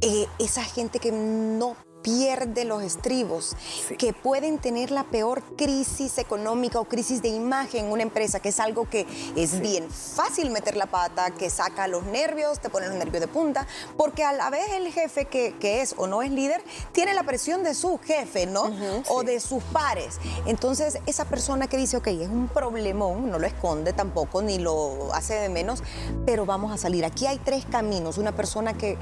Eh, 0.00 0.26
esa 0.38 0.62
gente 0.64 0.98
que 0.98 1.12
no 1.12 1.76
pierde 2.04 2.66
los 2.66 2.82
estribos, 2.82 3.56
que 3.98 4.12
pueden 4.12 4.58
tener 4.58 4.90
la 4.90 5.04
peor 5.04 5.42
crisis 5.56 6.18
económica 6.18 6.78
o 6.78 6.84
crisis 6.84 7.22
de 7.22 7.28
imagen 7.28 7.86
en 7.86 7.92
una 7.92 8.02
empresa, 8.02 8.40
que 8.40 8.50
es 8.50 8.60
algo 8.60 8.88
que 8.88 9.06
es 9.34 9.58
bien 9.58 9.90
fácil 9.90 10.50
meter 10.50 10.76
la 10.76 10.86
pata, 10.86 11.30
que 11.30 11.48
saca 11.48 11.88
los 11.88 12.04
nervios, 12.04 12.60
te 12.60 12.68
pone 12.68 12.86
los 12.88 12.96
nervios 12.96 13.22
de 13.22 13.26
punta, 13.26 13.66
porque 13.96 14.22
a 14.22 14.34
la 14.34 14.50
vez 14.50 14.70
el 14.74 14.92
jefe 14.92 15.24
que, 15.24 15.54
es 15.80 15.94
o 15.96 16.06
no 16.06 16.22
es 16.22 16.30
líder 16.30 16.62
tiene 16.92 17.14
la 17.14 17.22
presión 17.22 17.62
de 17.64 17.74
su 17.74 17.98
jefe, 17.98 18.46
¿no? 18.46 18.70
o 19.08 19.22
de 19.22 19.40
sus 19.40 19.62
pares. 19.64 20.18
Entonces, 20.46 20.98
esa 21.06 21.24
persona 21.24 21.68
que 21.68 21.78
dice, 21.78 21.96
ok, 21.96 22.08
es 22.08 22.28
un 22.28 22.48
problemón, 22.48 23.30
no 23.30 23.38
lo 23.38 23.46
esconde 23.46 23.94
tampoco, 23.94 24.42
ni 24.42 24.58
lo 24.58 25.12
hace 25.14 25.34
de 25.34 25.48
menos, 25.48 25.82
pero 26.26 26.44
vamos 26.44 26.70
a 26.70 26.76
salir. 26.76 27.04
Aquí 27.04 27.26
hay 27.26 27.38
tres 27.38 27.64
caminos. 27.64 28.18
Una 28.18 28.32
persona 28.32 28.74
que, 28.74 28.98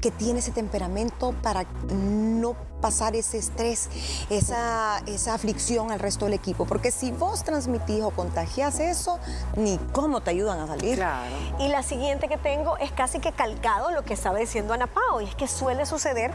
que 0.00 0.10
tiene 0.10 0.38
ese 0.38 0.50
temperamento 0.50 1.34
para 1.42 1.66
no 2.40 2.68
pasar 2.80 3.16
ese 3.16 3.38
estrés, 3.38 3.88
esa, 4.30 4.98
esa 5.06 5.34
aflicción 5.34 5.90
al 5.90 5.98
resto 5.98 6.24
del 6.26 6.34
equipo. 6.34 6.64
Porque 6.64 6.90
si 6.90 7.12
vos 7.12 7.44
transmitís 7.44 8.02
o 8.02 8.10
contagias 8.10 8.80
eso, 8.80 9.18
ni 9.56 9.78
cómo 9.92 10.20
te 10.20 10.30
ayudan 10.30 10.60
a 10.60 10.66
salir. 10.66 10.96
Claro. 10.96 11.34
Y 11.58 11.68
la 11.68 11.82
siguiente 11.82 12.28
que 12.28 12.38
tengo 12.38 12.76
es 12.78 12.92
casi 12.92 13.18
que 13.20 13.32
calcado 13.32 13.90
lo 13.90 14.04
que 14.04 14.14
estaba 14.14 14.38
diciendo 14.38 14.74
Ana 14.74 14.86
Pao, 14.86 15.20
y 15.20 15.24
es 15.24 15.34
que 15.34 15.48
suele 15.48 15.86
suceder, 15.86 16.32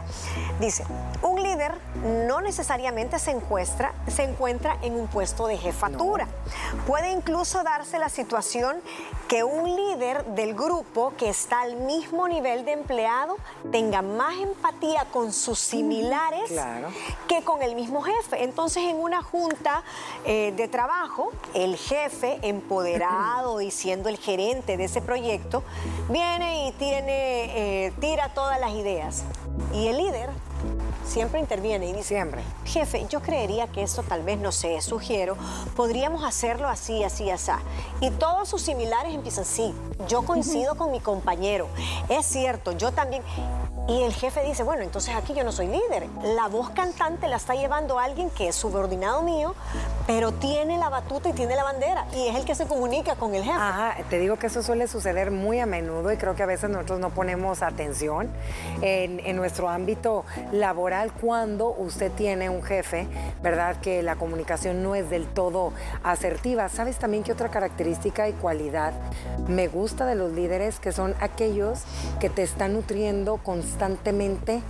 dice, 0.60 0.84
un 1.22 1.42
líder 1.42 1.72
no 2.28 2.40
necesariamente 2.40 3.18
se 3.18 3.30
encuentra, 3.30 3.94
se 4.06 4.24
encuentra 4.24 4.78
en 4.82 4.94
un 4.94 5.06
puesto 5.06 5.46
de 5.46 5.56
jefatura. 5.56 6.28
Puede 6.86 7.10
incluso 7.10 7.62
darse 7.62 7.98
la 7.98 8.08
situación 8.08 8.76
que 9.28 9.42
un 9.42 9.74
líder 9.74 10.24
del 10.34 10.54
grupo 10.54 11.14
que 11.16 11.30
está 11.30 11.62
al 11.62 11.76
mismo 11.76 12.28
nivel 12.28 12.64
de 12.64 12.72
empleado 12.72 13.36
tenga 13.72 14.02
más 14.02 14.34
empatía 14.38 15.06
con 15.10 15.32
sus 15.32 15.58
similares 15.58 15.93
que 17.28 17.42
con 17.42 17.62
el 17.62 17.74
mismo 17.74 18.02
jefe. 18.02 18.44
Entonces, 18.44 18.84
en 18.84 18.96
una 18.96 19.22
junta 19.22 19.82
eh, 20.24 20.52
de 20.56 20.68
trabajo, 20.68 21.30
el 21.54 21.76
jefe, 21.76 22.38
empoderado 22.42 23.60
y 23.60 23.70
siendo 23.70 24.08
el 24.08 24.18
gerente 24.18 24.76
de 24.76 24.84
ese 24.84 25.00
proyecto, 25.00 25.62
viene 26.08 26.68
y 26.68 26.72
tiene, 26.72 27.86
eh, 27.86 27.92
tira 28.00 28.32
todas 28.34 28.60
las 28.60 28.72
ideas. 28.72 29.24
Y 29.72 29.88
el 29.88 29.98
líder 29.98 30.30
siempre 31.04 31.40
interviene 31.40 31.86
y 31.86 31.92
dice, 31.92 32.08
siempre. 32.08 32.42
jefe, 32.64 33.06
yo 33.08 33.20
creería 33.20 33.66
que 33.68 33.82
esto 33.82 34.02
tal 34.02 34.22
vez, 34.22 34.38
no 34.38 34.52
sé, 34.52 34.80
sugiero, 34.80 35.36
podríamos 35.76 36.24
hacerlo 36.24 36.68
así, 36.68 37.04
así, 37.04 37.30
así. 37.30 37.52
Y 38.00 38.10
todos 38.10 38.48
sus 38.48 38.62
similares 38.62 39.14
empiezan, 39.14 39.44
sí, 39.44 39.74
yo 40.08 40.22
coincido 40.22 40.76
con 40.76 40.90
mi 40.90 41.00
compañero, 41.00 41.68
es 42.08 42.26
cierto, 42.26 42.72
yo 42.72 42.92
también. 42.92 43.22
Y 43.86 44.02
el 44.02 44.14
jefe 44.14 44.42
dice, 44.44 44.62
bueno, 44.62 44.82
entonces 44.82 45.14
aquí 45.14 45.34
yo 45.34 45.44
no 45.44 45.52
soy 45.52 45.66
líder. 45.66 46.06
La 46.22 46.48
voz 46.48 46.70
cantante 46.70 47.28
la 47.28 47.36
está 47.36 47.54
llevando 47.54 47.98
alguien 47.98 48.30
que 48.30 48.48
es 48.48 48.54
subordinado 48.56 49.20
mío, 49.20 49.54
pero 50.06 50.32
tiene 50.32 50.78
la 50.78 50.88
batuta 50.88 51.28
y 51.28 51.32
tiene 51.34 51.54
la 51.54 51.64
bandera 51.64 52.06
y 52.14 52.28
es 52.28 52.34
el 52.34 52.46
que 52.46 52.54
se 52.54 52.66
comunica 52.66 53.16
con 53.16 53.34
el 53.34 53.44
jefe. 53.44 53.58
Ajá, 53.58 53.96
te 54.08 54.18
digo 54.18 54.38
que 54.38 54.46
eso 54.46 54.62
suele 54.62 54.88
suceder 54.88 55.30
muy 55.30 55.60
a 55.60 55.66
menudo 55.66 56.10
y 56.12 56.16
creo 56.16 56.34
que 56.34 56.42
a 56.42 56.46
veces 56.46 56.70
nosotros 56.70 56.98
no 56.98 57.10
ponemos 57.10 57.62
atención 57.62 58.30
en, 58.80 59.20
en 59.20 59.36
nuestro 59.36 59.68
ámbito 59.68 60.24
laboral 60.60 61.12
cuando 61.12 61.68
usted 61.70 62.10
tiene 62.12 62.48
un 62.48 62.62
jefe, 62.62 63.06
¿verdad? 63.42 63.76
Que 63.80 64.02
la 64.02 64.16
comunicación 64.16 64.82
no 64.82 64.94
es 64.94 65.10
del 65.10 65.26
todo 65.26 65.72
asertiva. 66.02 66.68
¿Sabes 66.68 66.98
también 66.98 67.22
qué 67.22 67.32
otra 67.32 67.50
característica 67.50 68.28
y 68.28 68.32
cualidad 68.32 68.92
me 69.48 69.68
gusta 69.68 70.06
de 70.06 70.14
los 70.14 70.32
líderes? 70.32 70.80
Que 70.80 70.92
son 70.92 71.14
aquellos 71.20 71.82
que 72.20 72.30
te 72.30 72.42
están 72.42 72.74
nutriendo 72.74 73.38
constantemente 73.38 74.62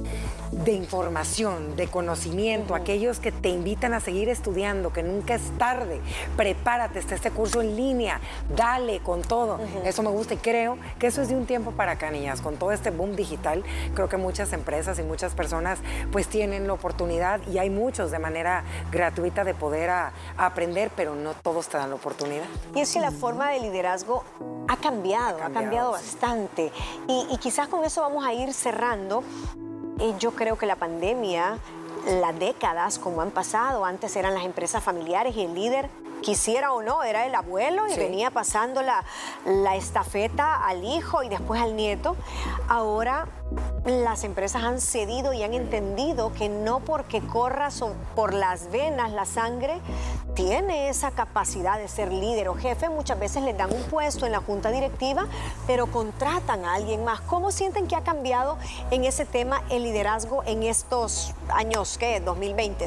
de 0.64 0.72
información, 0.72 1.76
de 1.76 1.88
conocimiento, 1.88 2.74
aquellos 2.74 3.18
que 3.18 3.32
te 3.32 3.48
invitan 3.48 3.92
a 3.92 4.00
seguir 4.00 4.28
estudiando, 4.28 4.92
que 4.92 5.02
nunca 5.02 5.34
es 5.34 5.42
tarde. 5.58 6.00
Prepárate, 6.36 6.98
está 6.98 7.14
este 7.14 7.30
curso 7.30 7.60
en 7.60 7.76
línea, 7.76 8.20
dale 8.54 9.00
con 9.00 9.22
todo. 9.22 9.58
Eso 9.84 10.02
me 10.02 10.10
gusta 10.10 10.34
y 10.34 10.36
creo 10.38 10.78
que 10.98 11.08
eso 11.08 11.22
es 11.22 11.28
de 11.28 11.36
un 11.36 11.46
tiempo 11.46 11.72
para 11.72 11.92
acá, 11.92 12.10
niñas. 12.10 12.40
Con 12.40 12.56
todo 12.56 12.72
este 12.72 12.90
boom 12.90 13.16
digital, 13.16 13.64
creo 13.94 14.08
que 14.08 14.16
muchas 14.16 14.52
empresas 14.52 14.98
y 14.98 15.02
muchas 15.02 15.34
personas 15.34 15.78
pues 16.12 16.28
tienen 16.28 16.66
la 16.66 16.72
oportunidad 16.72 17.40
y 17.48 17.58
hay 17.58 17.70
muchos 17.70 18.10
de 18.10 18.18
manera 18.18 18.64
gratuita 18.92 19.44
de 19.44 19.54
poder 19.54 19.90
aprender, 20.36 20.90
pero 20.94 21.14
no 21.14 21.34
todos 21.34 21.68
te 21.68 21.76
dan 21.76 21.90
la 21.90 21.96
oportunidad. 21.96 22.44
Y 22.74 22.80
es 22.80 22.92
que 22.92 23.00
la 23.00 23.10
forma 23.10 23.50
de 23.50 23.60
liderazgo 23.60 24.24
ha 24.68 24.76
cambiado, 24.76 25.42
ha 25.42 25.50
cambiado, 25.50 25.92
bastante. 25.92 26.72
Y, 27.08 27.26
y 27.30 27.38
quizás 27.38 27.68
con 27.68 27.84
eso 27.84 28.00
vamos 28.00 28.24
a 28.24 28.32
ir 28.32 28.52
cerrando 28.52 29.24
y 29.98 30.16
yo 30.18 30.32
creo 30.32 30.56
que 30.56 30.66
la 30.66 30.76
pandemia, 30.76 31.58
las 32.06 32.38
décadas 32.38 32.98
como 32.98 33.22
han 33.22 33.30
pasado, 33.30 33.84
antes 33.84 34.16
eran 34.16 34.34
las 34.34 34.44
empresas 34.44 34.82
familiares 34.82 35.36
y 35.36 35.44
el 35.44 35.54
líder 35.54 35.88
quisiera 36.20 36.72
o 36.72 36.82
no, 36.82 37.02
era 37.02 37.26
el 37.26 37.34
abuelo 37.34 37.86
y 37.86 37.96
venía 37.96 38.30
pasando 38.30 38.82
la, 38.82 39.04
la, 39.44 39.76
estafeta 39.76 40.66
al 40.66 40.82
hijo 40.82 41.22
y 41.22 41.28
después 41.28 41.60
al 41.60 41.76
nieto. 41.76 42.16
Ahora 42.68 43.26
las 43.84 44.24
empresas 44.24 44.64
han 44.64 44.80
cedido 44.80 45.32
y 45.32 45.42
han 45.42 45.54
entendido 45.54 46.32
que 46.32 46.48
no 46.48 46.80
porque 46.80 47.20
corra 47.20 47.68
por 48.14 48.34
las 48.34 48.70
venas 48.70 49.12
la 49.12 49.26
sangre 49.26 49.80
tiene 50.34 50.88
esa 50.88 51.10
capacidad 51.12 51.78
de 51.78 51.86
ser 51.86 52.12
líder 52.12 52.48
o 52.48 52.54
jefe. 52.54 52.88
Muchas 52.88 53.18
veces 53.18 53.42
les 53.42 53.56
dan 53.56 53.72
un 53.72 53.82
puesto 53.84 54.26
en 54.26 54.32
la 54.32 54.40
junta 54.40 54.70
directiva, 54.70 55.26
pero 55.66 55.86
contratan 55.86 56.64
a 56.64 56.74
alguien 56.74 57.04
más. 57.04 57.20
¿Cómo 57.20 57.52
sienten 57.52 57.86
que 57.86 57.94
ha 57.94 58.02
cambiado 58.02 58.58
en 58.90 59.04
ese 59.04 59.24
tema 59.24 59.62
el 59.70 59.84
liderazgo 59.84 60.42
en 60.44 60.64
estos 60.64 61.34
años, 61.48 61.98
¿qué? 61.98 62.20
2020. 62.20 62.86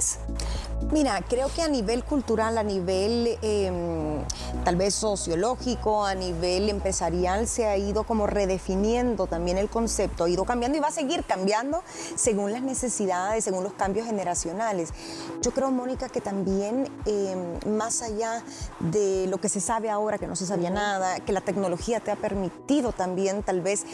Mira, 0.91 1.21
creo 1.27 1.49
que 1.53 1.61
a 1.61 1.67
nivel 1.67 2.03
cultural, 2.05 2.57
a 2.57 2.63
nivel 2.63 3.37
em, 3.41 4.23
tal 4.63 4.77
vez 4.77 4.93
sociológico, 4.93 6.05
a 6.05 6.15
nivel 6.15 6.69
empresarial, 6.69 7.45
se 7.47 7.65
ha 7.65 7.75
ido 7.77 8.03
como 8.03 8.25
redefiniendo 8.25 9.27
también 9.27 9.57
el 9.57 9.69
concepto, 9.69 10.23
ha 10.23 10.29
ido 10.29 10.45
cambiando 10.45 10.77
y 10.77 10.81
va 10.81 10.87
a 10.87 10.91
seguir 10.91 11.25
cambiando 11.25 11.83
según 12.15 12.53
las 12.53 12.61
necesidades, 12.61 13.43
según 13.43 13.65
los 13.65 13.73
cambios 13.73 14.05
generacionales. 14.05 14.93
Yo 15.41 15.51
creo, 15.51 15.71
Mónica, 15.71 16.07
que 16.07 16.21
también 16.21 16.89
em, 17.05 17.75
más 17.75 18.01
allá 18.01 18.43
de 18.79 19.27
lo 19.27 19.39
que 19.39 19.49
se 19.49 19.59
sabe 19.59 19.89
ahora, 19.89 20.17
que 20.17 20.27
no 20.27 20.37
se 20.37 20.45
sabía 20.45 20.69
nada, 20.69 21.19
que 21.19 21.33
la 21.33 21.41
tecnología 21.41 21.99
te 21.99 22.11
ha 22.11 22.15
permitido 22.15 22.93
también 22.93 23.43
tal 23.43 23.61
vez 23.61 23.85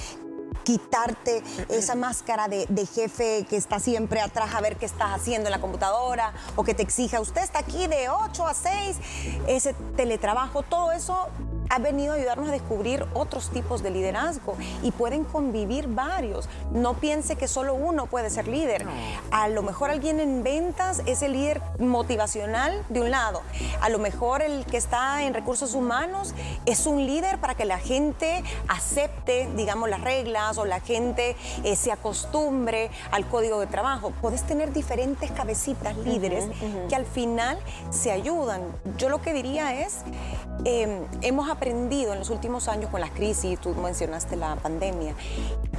quitarte 0.63 1.43
esa 1.69 1.95
máscara 1.95 2.47
de, 2.47 2.67
jefe 2.93 3.45
que 3.49 3.55
está 3.55 3.79
siempre 3.79 4.19
atrás 4.19 4.53
a 4.53 4.61
ver 4.61 4.75
qué 4.75 4.85
estás 4.85 5.11
haciendo 5.13 5.47
en 5.47 5.51
la 5.51 5.61
computadora 5.61 6.33
o 6.55 6.63
que 6.63 6.73
te 6.73 6.83
exija, 6.83 7.21
usted 7.21 7.41
está 7.41 7.59
aquí 7.59 7.87
de 7.87 8.09
8 8.09 8.47
a 8.47 8.53
6, 8.53 8.97
ese 9.47 9.73
teletrabajo, 9.95 10.63
todo 10.63 10.91
eso 10.91 11.29
ha 11.69 11.79
venido 11.79 12.13
a 12.13 12.17
ayudarnos 12.17 12.49
a 12.49 12.51
descubrir 12.51 13.05
otros 13.13 13.49
tipos 13.49 13.81
de 13.81 13.89
liderazgo 13.89 14.55
y 14.83 14.91
pueden 14.91 15.23
convivir 15.23 15.87
varios. 15.87 16.47
No 16.71 16.95
piense 16.95 17.35
que 17.35 17.47
solo 17.47 17.73
uno 17.73 18.05
puede 18.05 18.29
ser 18.29 18.47
líder. 18.47 18.85
A 19.31 19.47
lo 19.47 19.63
mejor 19.63 19.89
alguien 19.89 20.19
en 20.19 20.43
ventas 20.43 21.01
es 21.07 21.23
el 21.23 21.33
líder 21.33 21.61
motivacional 21.79 22.83
de 22.89 23.01
un 23.01 23.09
lado. 23.09 23.41
A 23.81 23.89
lo 23.89 23.97
mejor 23.97 24.43
el 24.43 24.65
que 24.65 24.77
está 24.77 25.23
en 25.23 25.33
recursos 25.33 25.73
humanos 25.73 26.35
es 26.67 26.85
un 26.85 27.07
líder 27.07 27.39
para 27.39 27.55
que 27.55 27.65
la 27.65 27.79
gente 27.79 28.43
acepte, 28.67 29.49
digamos, 29.55 29.89
las 29.89 30.01
reglas 30.01 30.42
o 30.51 30.65
la 30.65 30.79
gente 30.79 31.35
eh, 31.63 31.75
se 31.75 31.91
acostumbre 31.91 32.91
al 33.11 33.27
código 33.27 33.59
de 33.59 33.67
trabajo. 33.67 34.11
Puedes 34.21 34.43
tener 34.43 34.73
diferentes 34.73 35.31
cabecitas 35.31 35.97
líderes 35.97 36.45
que 36.89 36.95
al 36.95 37.05
final 37.05 37.57
se 37.89 38.11
ayudan. 38.11 38.61
Yo 38.97 39.09
lo 39.09 39.21
que 39.21 39.33
diría 39.33 39.81
es, 39.81 39.99
eh, 40.65 41.01
hemos 41.21 41.49
aprendido 41.49 41.63
aprendido 41.63 42.13
en 42.13 42.19
los 42.19 42.29
últimos 42.29 42.67
años 42.67 42.91
con 42.91 42.99
las 42.99 43.11
crisis, 43.11 43.57
tú 43.59 43.73
mencionaste 43.73 44.35
la 44.35 44.55
pandemia, 44.57 45.15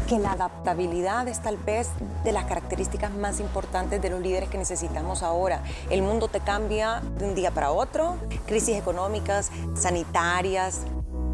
que 0.09 0.19
la 0.19 0.33
adaptabilidad 0.33 1.29
es 1.29 1.41
tal 1.41 1.57
vez 1.59 1.91
de 2.25 2.33
las 2.33 2.47
características 2.47 3.13
más 3.13 3.39
importantes 3.39 4.01
de 4.01 4.11
los 4.11 4.21
líderes 4.21 4.49
que 4.49 4.59
necesitamos 4.59 5.23
ahora. 5.23 5.63
El 5.91 6.03
mundo 6.03 6.29
te 6.29 6.41
cambia 6.41 7.03
de 7.19 7.27
un 7.27 7.35
día 7.35 7.51
para 7.51 7.71
otro, 7.71 8.17
crisis 8.47 8.77
económicas, 8.77 9.51
sanitarias, 9.77 10.81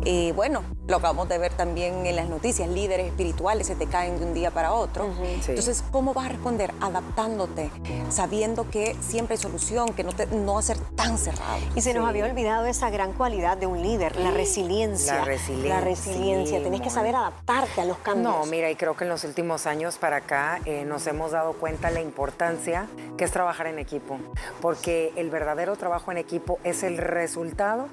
eh, 0.05 0.33
bueno, 0.35 0.63
lo 0.89 0.97
acabamos 0.97 1.29
de 1.29 1.39
ver 1.39 1.53
también 1.53 2.07
en 2.07 2.17
las 2.17 2.29
noticias, 2.29 2.69
líderes 2.69 3.07
espirituales 3.07 3.67
se 3.67 3.77
te 3.77 3.87
caen 3.87 4.19
de 4.19 4.27
un 4.27 4.35
día 4.35 4.51
para 4.51 4.73
otro. 4.73 5.11
Entonces, 5.23 5.85
¿cómo 5.91 6.15
vas 6.15 6.27
a 6.27 6.29
responder? 6.31 6.73
Adaptándote, 6.81 7.71
sabiendo 8.11 8.69
que 8.69 8.97
siempre 9.01 9.35
hay 9.35 9.41
solución, 9.41 9.93
que 9.95 10.03
no, 10.03 10.13
te, 10.13 10.27
no 10.27 10.55
va 10.55 10.61
a 10.61 10.63
ser 10.63 10.79
tan 10.97 11.19
cerrado. 11.19 11.61
Y 11.75 11.81
se 11.83 11.95
nos 11.95 12.09
había 12.09 12.25
olvidado 12.25 12.67
esa 12.67 12.91
gran 12.91 13.13
cualidad 13.13 13.57
de 13.57 13.67
un 13.67 13.83
líder, 13.83 14.17
la 14.17 14.31
resiliencia. 14.31 15.17
La 15.17 15.25
resiliencia. 15.25 15.75
La 15.75 15.81
resiliencia. 15.81 16.63
Tenés 16.63 16.81
que 16.81 16.91
saber 16.91 17.15
adaptarte 17.15 17.81
a 17.81 17.85
los 17.85 17.99
cambios. 17.99 18.35
No, 18.35 18.47
mira, 18.47 18.71
y 18.71 18.77
creo 18.77 18.97
que 18.97 19.05
en 19.05 19.11
los 19.11 19.25
últimos 19.25 19.67
años 19.67 19.99
para 19.99 20.17
acá 20.17 20.61
eh, 20.65 20.85
nos 20.85 21.07
hemos 21.07 21.33
dado 21.33 21.53
cuenta 21.53 21.91
la 21.91 22.01
importancia 22.01 22.87
que 23.17 23.25
es 23.25 23.31
trabajar 23.31 23.67
en 23.67 23.79
equipo, 23.79 24.19
porque 24.61 25.13
el 25.17 25.31
verdadero 25.31 25.77
trabajo 25.77 26.11
en 26.11 26.19
equipo 26.19 26.59
es 26.65 26.83
el 26.83 26.99
resultado 26.99 27.89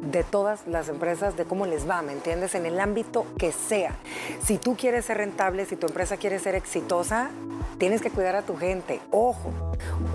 de 0.00 0.24
todas 0.24 0.66
las 0.66 0.88
empresas, 0.88 1.36
de 1.36 1.44
cómo 1.44 1.66
les 1.66 1.88
va, 1.88 2.02
¿me 2.02 2.12
entiendes? 2.12 2.54
En 2.54 2.66
el 2.66 2.80
ámbito 2.80 3.26
que 3.38 3.52
sea. 3.52 3.94
Si 4.42 4.58
tú 4.58 4.76
quieres 4.76 5.04
ser 5.04 5.18
rentable, 5.18 5.66
si 5.66 5.76
tu 5.76 5.86
empresa 5.86 6.16
quiere 6.16 6.38
ser 6.38 6.54
exitosa, 6.54 7.30
tienes 7.78 8.02
que 8.02 8.10
cuidar 8.10 8.36
a 8.36 8.42
tu 8.42 8.56
gente. 8.56 9.00
Ojo, 9.10 9.52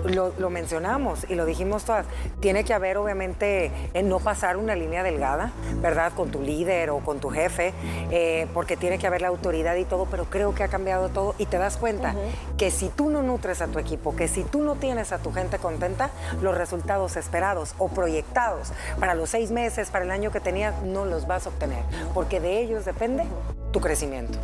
lo, 0.04 0.50
mencionamos 0.50 1.26
y 1.28 1.34
lo 1.34 1.44
dijimos 1.44 1.84
todas. 1.84 2.06
Tiene 2.40 2.64
que 2.64 2.72
haber, 2.72 2.96
obviamente, 2.96 3.72
en 3.92 4.08
no 4.08 4.20
pasar 4.20 4.56
una 4.56 4.76
línea 4.76 5.02
delgada, 5.02 5.50
¿verdad? 5.82 6.12
Con 6.14 6.30
tu 6.30 6.40
líder 6.40 6.90
o 6.90 7.00
con 7.00 7.18
tu 7.18 7.28
jefe, 7.28 7.74
eh, 8.10 8.46
porque 8.54 8.76
tiene 8.76 8.98
que 8.98 9.06
haber 9.06 9.20
la 9.20 9.28
autoridad 9.28 9.74
y 9.76 9.84
todo, 9.84 10.06
pero 10.06 10.26
creo 10.26 10.54
que 10.54 10.62
ha 10.62 10.68
cambiado 10.68 11.08
todo 11.08 11.34
y 11.38 11.46
te 11.46 11.58
das 11.58 11.76
cuenta 11.76 12.14
que 12.56 12.70
si 12.70 12.88
tú 12.88 13.10
no 13.10 13.22
nutres 13.22 13.60
a 13.60 13.66
tu 13.66 13.78
equipo, 13.80 14.14
que 14.14 14.28
si 14.28 14.44
tú 14.44 14.62
no 14.62 14.76
tienes 14.76 15.10
a 15.10 15.18
tu 15.18 15.32
gente 15.32 15.58
contenta, 15.58 16.10
los 16.40 16.56
resultados 16.56 17.16
esperados 17.16 17.74
o 17.78 17.88
proyectados 17.88 18.72
para 19.00 19.14
los 19.14 19.30
seis 19.30 19.50
meses, 19.50 19.75
para 19.90 20.04
el 20.04 20.10
año 20.10 20.32
que 20.32 20.40
tenías, 20.40 20.82
no 20.82 21.04
los 21.04 21.26
vas 21.26 21.46
a 21.46 21.50
obtener, 21.50 21.82
porque 22.14 22.40
de 22.40 22.60
ellos 22.60 22.84
depende 22.84 23.24
tu 23.76 23.82
crecimiento. 23.82 24.38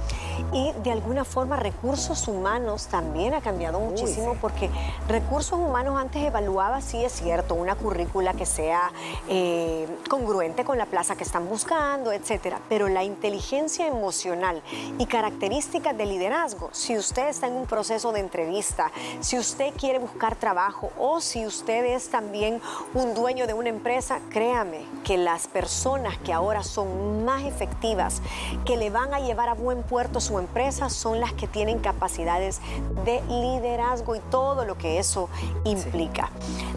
Y 0.52 0.72
de 0.82 0.92
alguna 0.92 1.24
forma 1.24 1.56
recursos 1.56 2.28
humanos 2.28 2.88
también 2.88 3.32
ha 3.32 3.40
cambiado 3.40 3.80
muchísimo 3.80 4.36
porque 4.38 4.68
recursos 5.08 5.58
humanos 5.58 5.98
antes 5.98 6.22
evaluaba, 6.22 6.82
sí 6.82 7.02
es 7.02 7.12
cierto, 7.12 7.54
una 7.54 7.74
currícula 7.74 8.34
que 8.34 8.44
sea 8.44 8.92
eh, 9.28 9.88
congruente 10.10 10.64
con 10.64 10.76
la 10.76 10.84
plaza 10.84 11.16
que 11.16 11.24
están 11.24 11.48
buscando, 11.48 12.12
etcétera, 12.12 12.60
pero 12.68 12.88
la 12.88 13.04
inteligencia 13.04 13.86
emocional 13.86 14.62
y 14.98 15.06
características 15.06 15.96
de 15.96 16.04
liderazgo, 16.04 16.68
si 16.72 16.98
usted 16.98 17.28
está 17.28 17.46
en 17.46 17.54
un 17.54 17.66
proceso 17.66 18.12
de 18.12 18.20
entrevista, 18.20 18.92
si 19.20 19.38
usted 19.38 19.72
quiere 19.78 19.98
buscar 19.98 20.36
trabajo 20.36 20.90
o 20.98 21.22
si 21.22 21.46
usted 21.46 21.86
es 21.86 22.10
también 22.10 22.60
un 22.92 23.14
dueño 23.14 23.46
de 23.46 23.54
una 23.54 23.70
empresa, 23.70 24.20
créame 24.28 24.84
que 25.04 25.16
las 25.16 25.46
personas 25.46 26.18
que 26.18 26.34
ahora 26.34 26.62
son 26.62 27.24
más 27.24 27.44
efectivas, 27.44 28.20
que 28.66 28.76
le 28.76 28.90
van 28.90 29.14
a 29.14 29.21
llevar 29.22 29.48
a 29.48 29.54
buen 29.54 29.82
puerto 29.82 30.20
su 30.20 30.38
empresa 30.38 30.90
son 30.90 31.20
las 31.20 31.32
que 31.32 31.46
tienen 31.46 31.78
capacidades 31.78 32.60
de 33.04 33.22
liderazgo 33.28 34.16
y 34.16 34.20
todo 34.30 34.64
lo 34.64 34.76
que 34.76 34.98
eso 34.98 35.28
implica. 35.64 36.30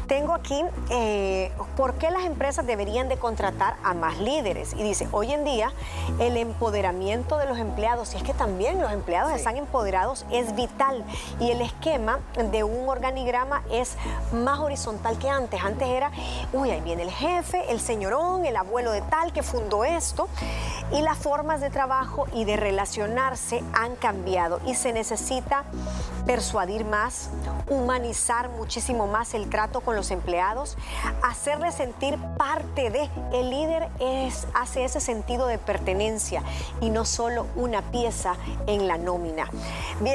Tengo 0.07 0.33
aquí, 0.33 0.61
eh, 0.91 1.51
¿por 1.75 1.95
qué 1.95 2.11
las 2.11 2.25
empresas 2.25 2.65
deberían 2.67 3.09
de 3.09 3.17
contratar 3.17 3.75
a 3.83 3.95
más 3.95 4.19
líderes? 4.19 4.73
Y 4.73 4.83
dice, 4.83 5.07
hoy 5.11 5.33
en 5.33 5.43
día 5.43 5.71
el 6.19 6.37
empoderamiento 6.37 7.37
de 7.37 7.47
los 7.47 7.57
empleados, 7.57 8.13
y 8.13 8.17
es 8.17 8.23
que 8.23 8.33
también 8.33 8.79
los 8.79 8.91
empleados 8.91 9.33
están 9.33 9.57
empoderados, 9.57 10.25
es 10.31 10.55
vital. 10.55 11.03
Y 11.39 11.49
el 11.49 11.61
esquema 11.61 12.19
de 12.51 12.63
un 12.63 12.87
organigrama 12.87 13.63
es 13.71 13.95
más 14.31 14.59
horizontal 14.59 15.17
que 15.17 15.29
antes. 15.29 15.63
Antes 15.63 15.87
era, 15.87 16.11
uy, 16.53 16.69
ahí 16.69 16.81
viene 16.81 17.03
el 17.03 17.11
jefe, 17.11 17.71
el 17.71 17.79
señorón, 17.79 18.45
el 18.45 18.55
abuelo 18.55 18.91
de 18.91 19.01
tal 19.01 19.33
que 19.33 19.41
fundó 19.41 19.85
esto. 19.85 20.27
Y 20.91 21.01
las 21.01 21.17
formas 21.17 21.61
de 21.61 21.71
trabajo 21.71 22.24
y 22.33 22.45
de 22.45 22.57
relacionarse 22.57 23.63
han 23.73 23.95
cambiado 23.95 24.59
y 24.65 24.75
se 24.75 24.93
necesita 24.93 25.65
persuadir 26.25 26.85
más, 26.85 27.29
humanizar 27.69 28.49
muchísimo 28.49 29.07
más 29.07 29.33
el 29.33 29.49
trato 29.49 29.81
con 29.81 29.95
los 29.95 30.11
empleados, 30.11 30.77
hacerles 31.21 31.75
sentir 31.75 32.17
parte 32.37 32.89
de. 32.89 33.09
El 33.33 33.49
líder 33.49 33.89
es, 33.99 34.47
hace 34.53 34.83
ese 34.83 34.99
sentido 34.99 35.47
de 35.47 35.57
pertenencia 35.57 36.43
y 36.81 36.89
no 36.89 37.05
solo 37.05 37.47
una 37.55 37.81
pieza 37.91 38.35
en 38.67 38.87
la 38.87 38.97
nómina. 38.97 39.49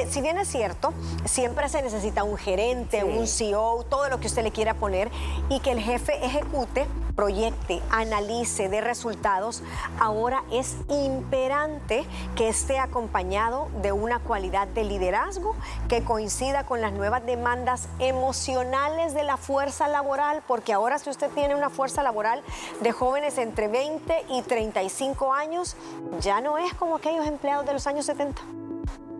si 0.09 0.21
bien 0.21 0.37
es 0.37 0.47
cierto, 0.47 0.93
siempre 1.25 1.69
se 1.69 1.81
necesita 1.81 2.23
un 2.23 2.37
gerente, 2.37 3.03
un 3.03 3.27
CEO, 3.27 3.85
todo 3.89 4.09
lo 4.09 4.19
que 4.19 4.27
usted 4.27 4.43
le 4.43 4.51
quiera 4.51 4.73
poner 4.73 5.09
y 5.49 5.59
que 5.59 5.71
el 5.71 5.79
jefe 5.79 6.23
ejecute 6.25 6.87
proyecte, 7.11 7.81
analice, 7.91 8.69
de 8.69 8.81
resultados, 8.81 9.61
ahora 9.99 10.43
es 10.51 10.75
imperante 10.89 12.05
que 12.35 12.49
esté 12.49 12.79
acompañado 12.79 13.69
de 13.81 13.91
una 13.91 14.19
cualidad 14.19 14.67
de 14.67 14.83
liderazgo 14.83 15.55
que 15.87 16.00
coincida 16.03 16.65
con 16.65 16.81
las 16.81 16.93
nuevas 16.93 17.25
demandas 17.25 17.87
emocionales 17.99 19.13
de 19.13 19.23
la 19.23 19.37
fuerza 19.37 19.87
laboral, 19.87 20.43
porque 20.47 20.73
ahora 20.73 20.97
si 20.99 21.09
usted 21.09 21.29
tiene 21.31 21.55
una 21.55 21.69
fuerza 21.69 22.03
laboral 22.03 22.41
de 22.81 22.91
jóvenes 22.91 23.37
entre 23.37 23.67
20 23.67 24.25
y 24.29 24.41
35 24.41 25.33
años, 25.33 25.75
ya 26.19 26.41
no 26.41 26.57
es 26.57 26.73
como 26.73 26.95
aquellos 26.95 27.25
empleados 27.27 27.65
de 27.65 27.73
los 27.73 27.87
años 27.87 28.05
70. 28.05 28.41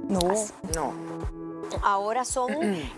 No, 0.08 0.20
no. 0.76 1.41
Ahora 1.82 2.26
son 2.26 2.50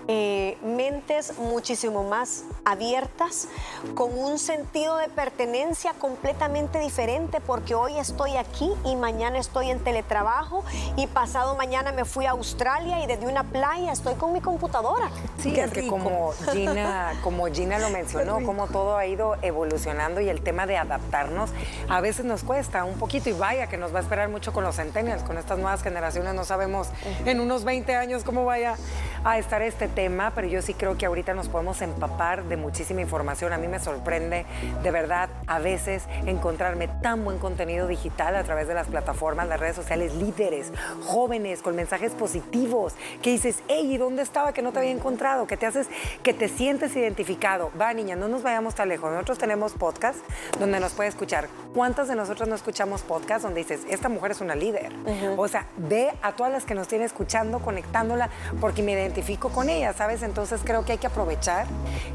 eh, 0.07 0.57
mentes 0.63 1.38
muchísimo 1.38 2.03
más 2.03 2.43
abiertas, 2.65 3.47
con 3.95 4.17
un 4.17 4.39
sentido 4.39 4.97
de 4.97 5.09
pertenencia 5.09 5.93
completamente 5.93 6.79
diferente, 6.79 7.41
porque 7.41 7.75
hoy 7.75 7.97
estoy 7.97 8.38
aquí 8.38 8.71
y 8.86 8.95
mañana 8.95 9.38
estoy 9.38 9.69
en 9.69 9.79
teletrabajo 9.79 10.63
y 10.95 11.07
pasado 11.07 11.55
mañana 11.55 11.91
me 11.91 12.05
fui 12.05 12.25
a 12.25 12.31
Australia 12.31 13.03
y 13.03 13.07
desde 13.07 13.27
una 13.27 13.43
playa 13.43 13.91
estoy 13.91 14.15
con 14.15 14.33
mi 14.33 14.41
computadora. 14.41 15.09
Sí, 15.39 15.57
es 15.59 15.71
que 15.71 15.88
como 15.88 16.31
Gina, 16.51 17.13
como 17.23 17.47
Gina 17.47 17.79
lo 17.79 17.89
mencionó, 17.89 18.43
como 18.45 18.67
todo 18.67 18.97
ha 18.97 19.05
ido 19.05 19.36
evolucionando 19.41 20.21
y 20.21 20.29
el 20.29 20.41
tema 20.41 20.65
de 20.65 20.77
adaptarnos 20.77 21.49
a 21.89 22.01
veces 22.01 22.25
nos 22.25 22.43
cuesta 22.43 22.86
un 22.86 22.97
poquito 22.97 23.29
y 23.29 23.33
vaya 23.33 23.67
que 23.67 23.77
nos 23.77 23.93
va 23.93 23.99
a 23.99 24.01
esperar 24.01 24.29
mucho 24.29 24.53
con 24.53 24.63
los 24.63 24.75
centennials, 24.75 25.23
con 25.23 25.38
estas 25.38 25.57
nuevas 25.57 25.83
generaciones, 25.83 26.33
no 26.33 26.45
sabemos 26.45 26.89
en 27.25 27.39
unos 27.39 27.63
20 27.63 27.95
años 27.95 28.23
cómo 28.23 28.45
vaya 28.45 28.62
a 28.65 29.38
estar 29.38 29.62
este 29.62 29.88
tema, 29.88 30.32
pero 30.36 30.47
yo 30.47 30.62
sí 30.62 30.73
creo 30.73 30.97
que 30.97 31.06
ahorita 31.06 31.34
nos 31.34 31.47
podemos 31.47 31.82
empapar 31.82 32.43
de 32.43 32.58
muchísima 32.58 33.02
información. 33.02 33.54
A 33.54 33.58
mí 33.58 33.67
me 33.67 33.80
sorprende 33.80 34.45
de 34.82 34.91
verdad 34.91 35.30
a 35.47 35.60
veces 35.60 36.04
encontrarme 36.26 36.88
tan 37.02 37.23
buen 37.23 37.38
contenido 37.39 37.88
digital 37.88 38.36
a 38.36 38.43
través 38.43 38.67
de 38.67 38.73
las 38.73 38.88
plataformas, 38.88 39.47
las 39.47 39.60
redes 39.60 39.76
sociales, 39.76 40.13
líderes, 40.15 40.71
jóvenes 41.06 41.62
con 41.62 41.76
mensajes 41.76 42.12
positivos, 42.13 42.95
que 43.21 43.32
dices, 43.32 43.63
hey, 43.67 43.93
¿y 43.93 43.97
dónde 43.97 44.21
estaba 44.21 44.54
que 44.54 44.62
no 44.62 44.71
te 44.71 44.80
había 44.80 44.91
encontrado? 44.91 45.47
Que 45.47 45.58
te 45.58 45.65
haces, 45.65 45.88
que 46.21 46.34
te 46.34 46.49
sientes 46.49 46.95
identificado. 46.95 47.71
Va, 47.80 47.93
niña, 47.93 48.15
no 48.15 48.28
nos 48.28 48.43
vayamos 48.43 48.76
tan 48.76 48.89
lejos. 48.89 49.12
Nosotros 49.12 49.38
tenemos 49.38 49.73
podcast 49.73 50.19
donde 50.60 50.80
nos 50.80 50.93
puede 50.93 51.10
escuchar. 51.10 51.47
¿Cuántas 51.73 52.08
de 52.08 52.15
nosotros 52.15 52.47
no 52.49 52.56
escuchamos 52.56 53.02
podcast 53.02 53.43
donde 53.43 53.62
dices, 53.62 53.82
esta 53.89 54.10
mujer 54.10 54.32
es 54.32 54.41
una 54.41 54.56
líder? 54.56 54.91
O 55.38 55.47
sea, 55.47 55.65
ve 55.78 56.12
a 56.21 56.34
todas 56.34 56.52
las 56.52 56.65
que 56.65 56.76
nos 56.76 56.88
tiene 56.88 57.06
escuchando, 57.06 57.60
conectándola 57.60 58.30
porque 58.59 58.83
me 58.83 58.93
identifico 58.93 59.49
con 59.49 59.69
ella, 59.69 59.93
¿sabes? 59.93 60.23
Entonces 60.23 60.61
creo 60.63 60.85
que 60.85 60.93
hay 60.93 60.97
que 60.97 61.07
aprovechar 61.07 61.67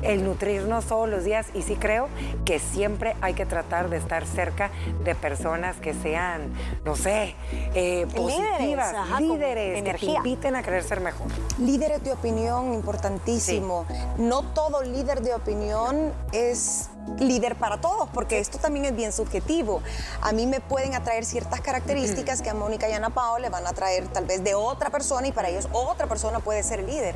el 0.03 0.24
nutrirnos 0.24 0.87
todos 0.87 1.09
los 1.09 1.24
días 1.24 1.46
y 1.55 1.62
sí 1.62 1.77
creo 1.77 2.09
que 2.44 2.59
siempre 2.59 3.16
hay 3.20 3.35
que 3.35 3.46
tratar 3.46 3.90
de 3.90 3.96
estar 3.96 4.27
cerca 4.27 4.70
de 5.05 5.14
personas 5.14 5.77
que 5.77 5.94
sean, 5.94 6.53
no 6.85 6.96
sé, 6.96 7.35
eh, 7.74 8.07
positivas, 8.14 8.94
líderes, 9.18 9.83
que 9.83 9.94
te 9.94 10.07
inviten 10.07 10.57
a 10.57 10.62
querer 10.62 10.83
ser 10.83 11.01
mejor. 11.01 11.29
Líderes 11.59 12.03
de 12.03 12.12
opinión, 12.12 12.74
importantísimo. 12.74 13.87
No 14.16 14.42
todo 14.42 14.83
líder 14.83 15.22
de 15.22 15.35
opinión 15.35 16.12
es 16.33 16.90
líder 17.18 17.57
para 17.57 17.81
todos, 17.81 18.09
porque 18.12 18.38
esto 18.38 18.59
también 18.59 18.85
es 18.85 18.94
bien 18.94 19.12
subjetivo. 19.12 19.83
A 20.21 20.33
mí 20.33 20.47
me 20.47 20.61
pueden 20.61 20.94
atraer 20.94 21.25
ciertas 21.25 21.61
características 21.61 22.42
que 22.42 22.51
a 22.51 22.55
Mónica 22.55 22.88
y 22.88 22.92
Ana 22.92 23.11
Pao 23.11 23.38
le 23.38 23.49
van 23.49 23.66
a 23.66 23.71
atraer 23.71 24.09
tal 24.09 24.27
vez 24.27 24.42
de 24.44 24.55
otra 24.55 24.90
persona 24.90 25.27
y 25.29 25.33
para 25.33 25.49
ellos 25.49 25.68
otra 25.73 26.07
persona 26.07 26.40
puede 26.40 26.62
ser 26.62 26.83
líder. 26.83 27.14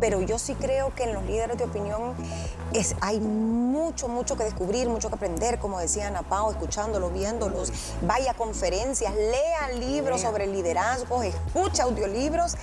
Pero 0.00 0.20
yo 0.20 0.38
sí 0.38 0.54
creo 0.54 0.94
que 0.94 1.04
en 1.04 1.14
los 1.14 1.24
líderes 1.24 1.58
de 1.58 1.64
opinión 1.64 2.14
es, 2.72 2.96
hay 3.00 3.20
mucho, 3.20 4.08
mucho 4.08 4.36
que 4.36 4.44
descubrir, 4.44 4.88
mucho 4.88 5.08
que 5.08 5.14
aprender, 5.14 5.58
como 5.58 5.78
decía 5.78 6.08
Ana 6.08 6.22
Pao, 6.22 6.50
escuchándolos, 6.50 7.12
viéndolos. 7.12 7.72
Vaya 8.02 8.32
a 8.32 8.34
conferencias, 8.34 9.14
lea 9.14 9.72
libros 9.78 10.22
sobre 10.22 10.46
liderazgo, 10.46 11.22
escucha 11.22 11.84
audiolibros 11.84 12.56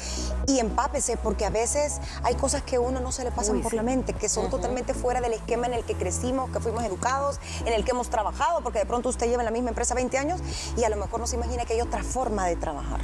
y 0.47 0.59
empápese, 0.59 1.17
porque 1.17 1.45
a 1.45 1.49
veces 1.49 1.99
hay 2.23 2.35
cosas 2.35 2.63
que 2.63 2.77
a 2.77 2.79
uno 2.79 2.99
no 2.99 3.11
se 3.11 3.23
le 3.23 3.31
pasan 3.31 3.61
por 3.61 3.73
la 3.73 3.83
mente, 3.83 4.13
que 4.13 4.29
son 4.29 4.49
totalmente 4.49 4.93
fuera 4.93 5.21
del 5.21 5.33
esquema 5.33 5.67
en 5.67 5.73
el 5.73 5.83
que 5.83 5.95
crecimos, 5.95 6.49
que 6.49 6.59
fuimos 6.59 6.70
educados, 6.79 7.39
en 7.65 7.73
el 7.73 7.83
que 7.83 7.91
hemos 7.91 8.09
trabajado, 8.09 8.61
porque 8.61 8.79
de 8.79 8.85
pronto 8.85 9.09
usted 9.09 9.27
lleva 9.27 9.41
en 9.41 9.45
la 9.45 9.51
misma 9.51 9.69
empresa 9.69 9.93
20 9.93 10.17
años 10.17 10.39
y 10.77 10.83
a 10.83 10.89
lo 10.89 10.95
mejor 10.95 11.19
no 11.19 11.27
se 11.27 11.35
imagina 11.35 11.65
que 11.65 11.73
hay 11.73 11.81
otra 11.81 12.03
forma 12.03 12.45
de 12.45 12.55
trabajar. 12.55 13.01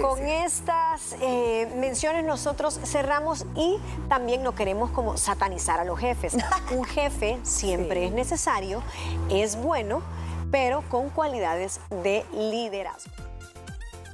Con 0.00 0.26
estas 0.26 1.16
eh, 1.22 1.72
menciones 1.76 2.24
nosotros 2.24 2.78
cerramos 2.84 3.46
y 3.54 3.78
también 4.08 4.42
no 4.42 4.54
queremos 4.54 4.90
como 4.90 5.16
satanizar 5.16 5.80
a 5.80 5.84
los 5.84 5.98
jefes. 5.98 6.36
Un 6.70 6.84
jefe 6.84 7.38
siempre 7.42 8.06
es 8.06 8.12
necesario, 8.12 8.82
es 9.30 9.56
bueno, 9.56 10.02
pero 10.50 10.82
con 10.90 11.08
cualidades 11.08 11.80
de 12.02 12.24
liderazgo. 12.32 13.10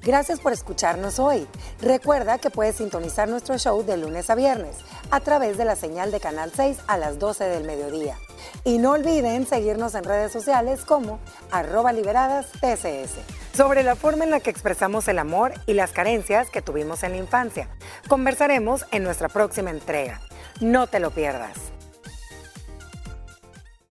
Gracias 0.05 0.41
por 0.41 0.53
escucharnos 0.53 1.21
hoy. 1.21 1.47
Recuerda 1.81 2.39
que 2.39 2.51
puedes 2.51 2.77
sintonizar 2.77 3.29
nuestro 3.29 3.57
show 3.57 3.85
de 3.85 3.97
lunes 3.97 4.31
a 4.31 4.35
viernes 4.35 4.77
a 5.13 5.21
través 5.21 5.57
de 5.57 5.65
la 5.65 5.77
señal 5.77 6.11
de 6.11 6.19
Canal 6.19 6.51
6 6.55 6.79
a 6.89 6.97
las 6.97 7.21
12 7.21 7.45
del 7.45 7.65
mediodía. 7.65 8.19
Y 8.65 8.79
no 8.79 8.93
olviden 8.93 9.47
seguirnos 9.47 9.95
en 9.95 10.05
redes 10.05 10.33
sociales 10.33 10.85
como 10.85 11.19
arroba 11.51 11.93
liberadas 11.93 12.47
PSS. 12.61 13.19
Sobre 13.57 13.83
la 13.83 13.97
forma 13.97 14.25
en 14.25 14.31
la 14.31 14.41
que 14.41 14.51
expresamos 14.51 15.09
el 15.09 15.19
amor 15.19 15.53
y 15.67 15.75
las 15.75 15.93
carencias 15.93 16.51
que 16.51 16.63
tuvimos 16.63 17.03
en 17.03 17.13
la 17.13 17.19
infancia. 17.19 17.69
Conversaremos 18.09 18.87
en 18.91 19.05
nuestra 19.05 19.29
próxima 19.29 19.71
entrega. 19.71 20.21
No 20.61 20.87
te 20.87 21.01
lo 21.01 21.11
pierdas. 21.11 21.72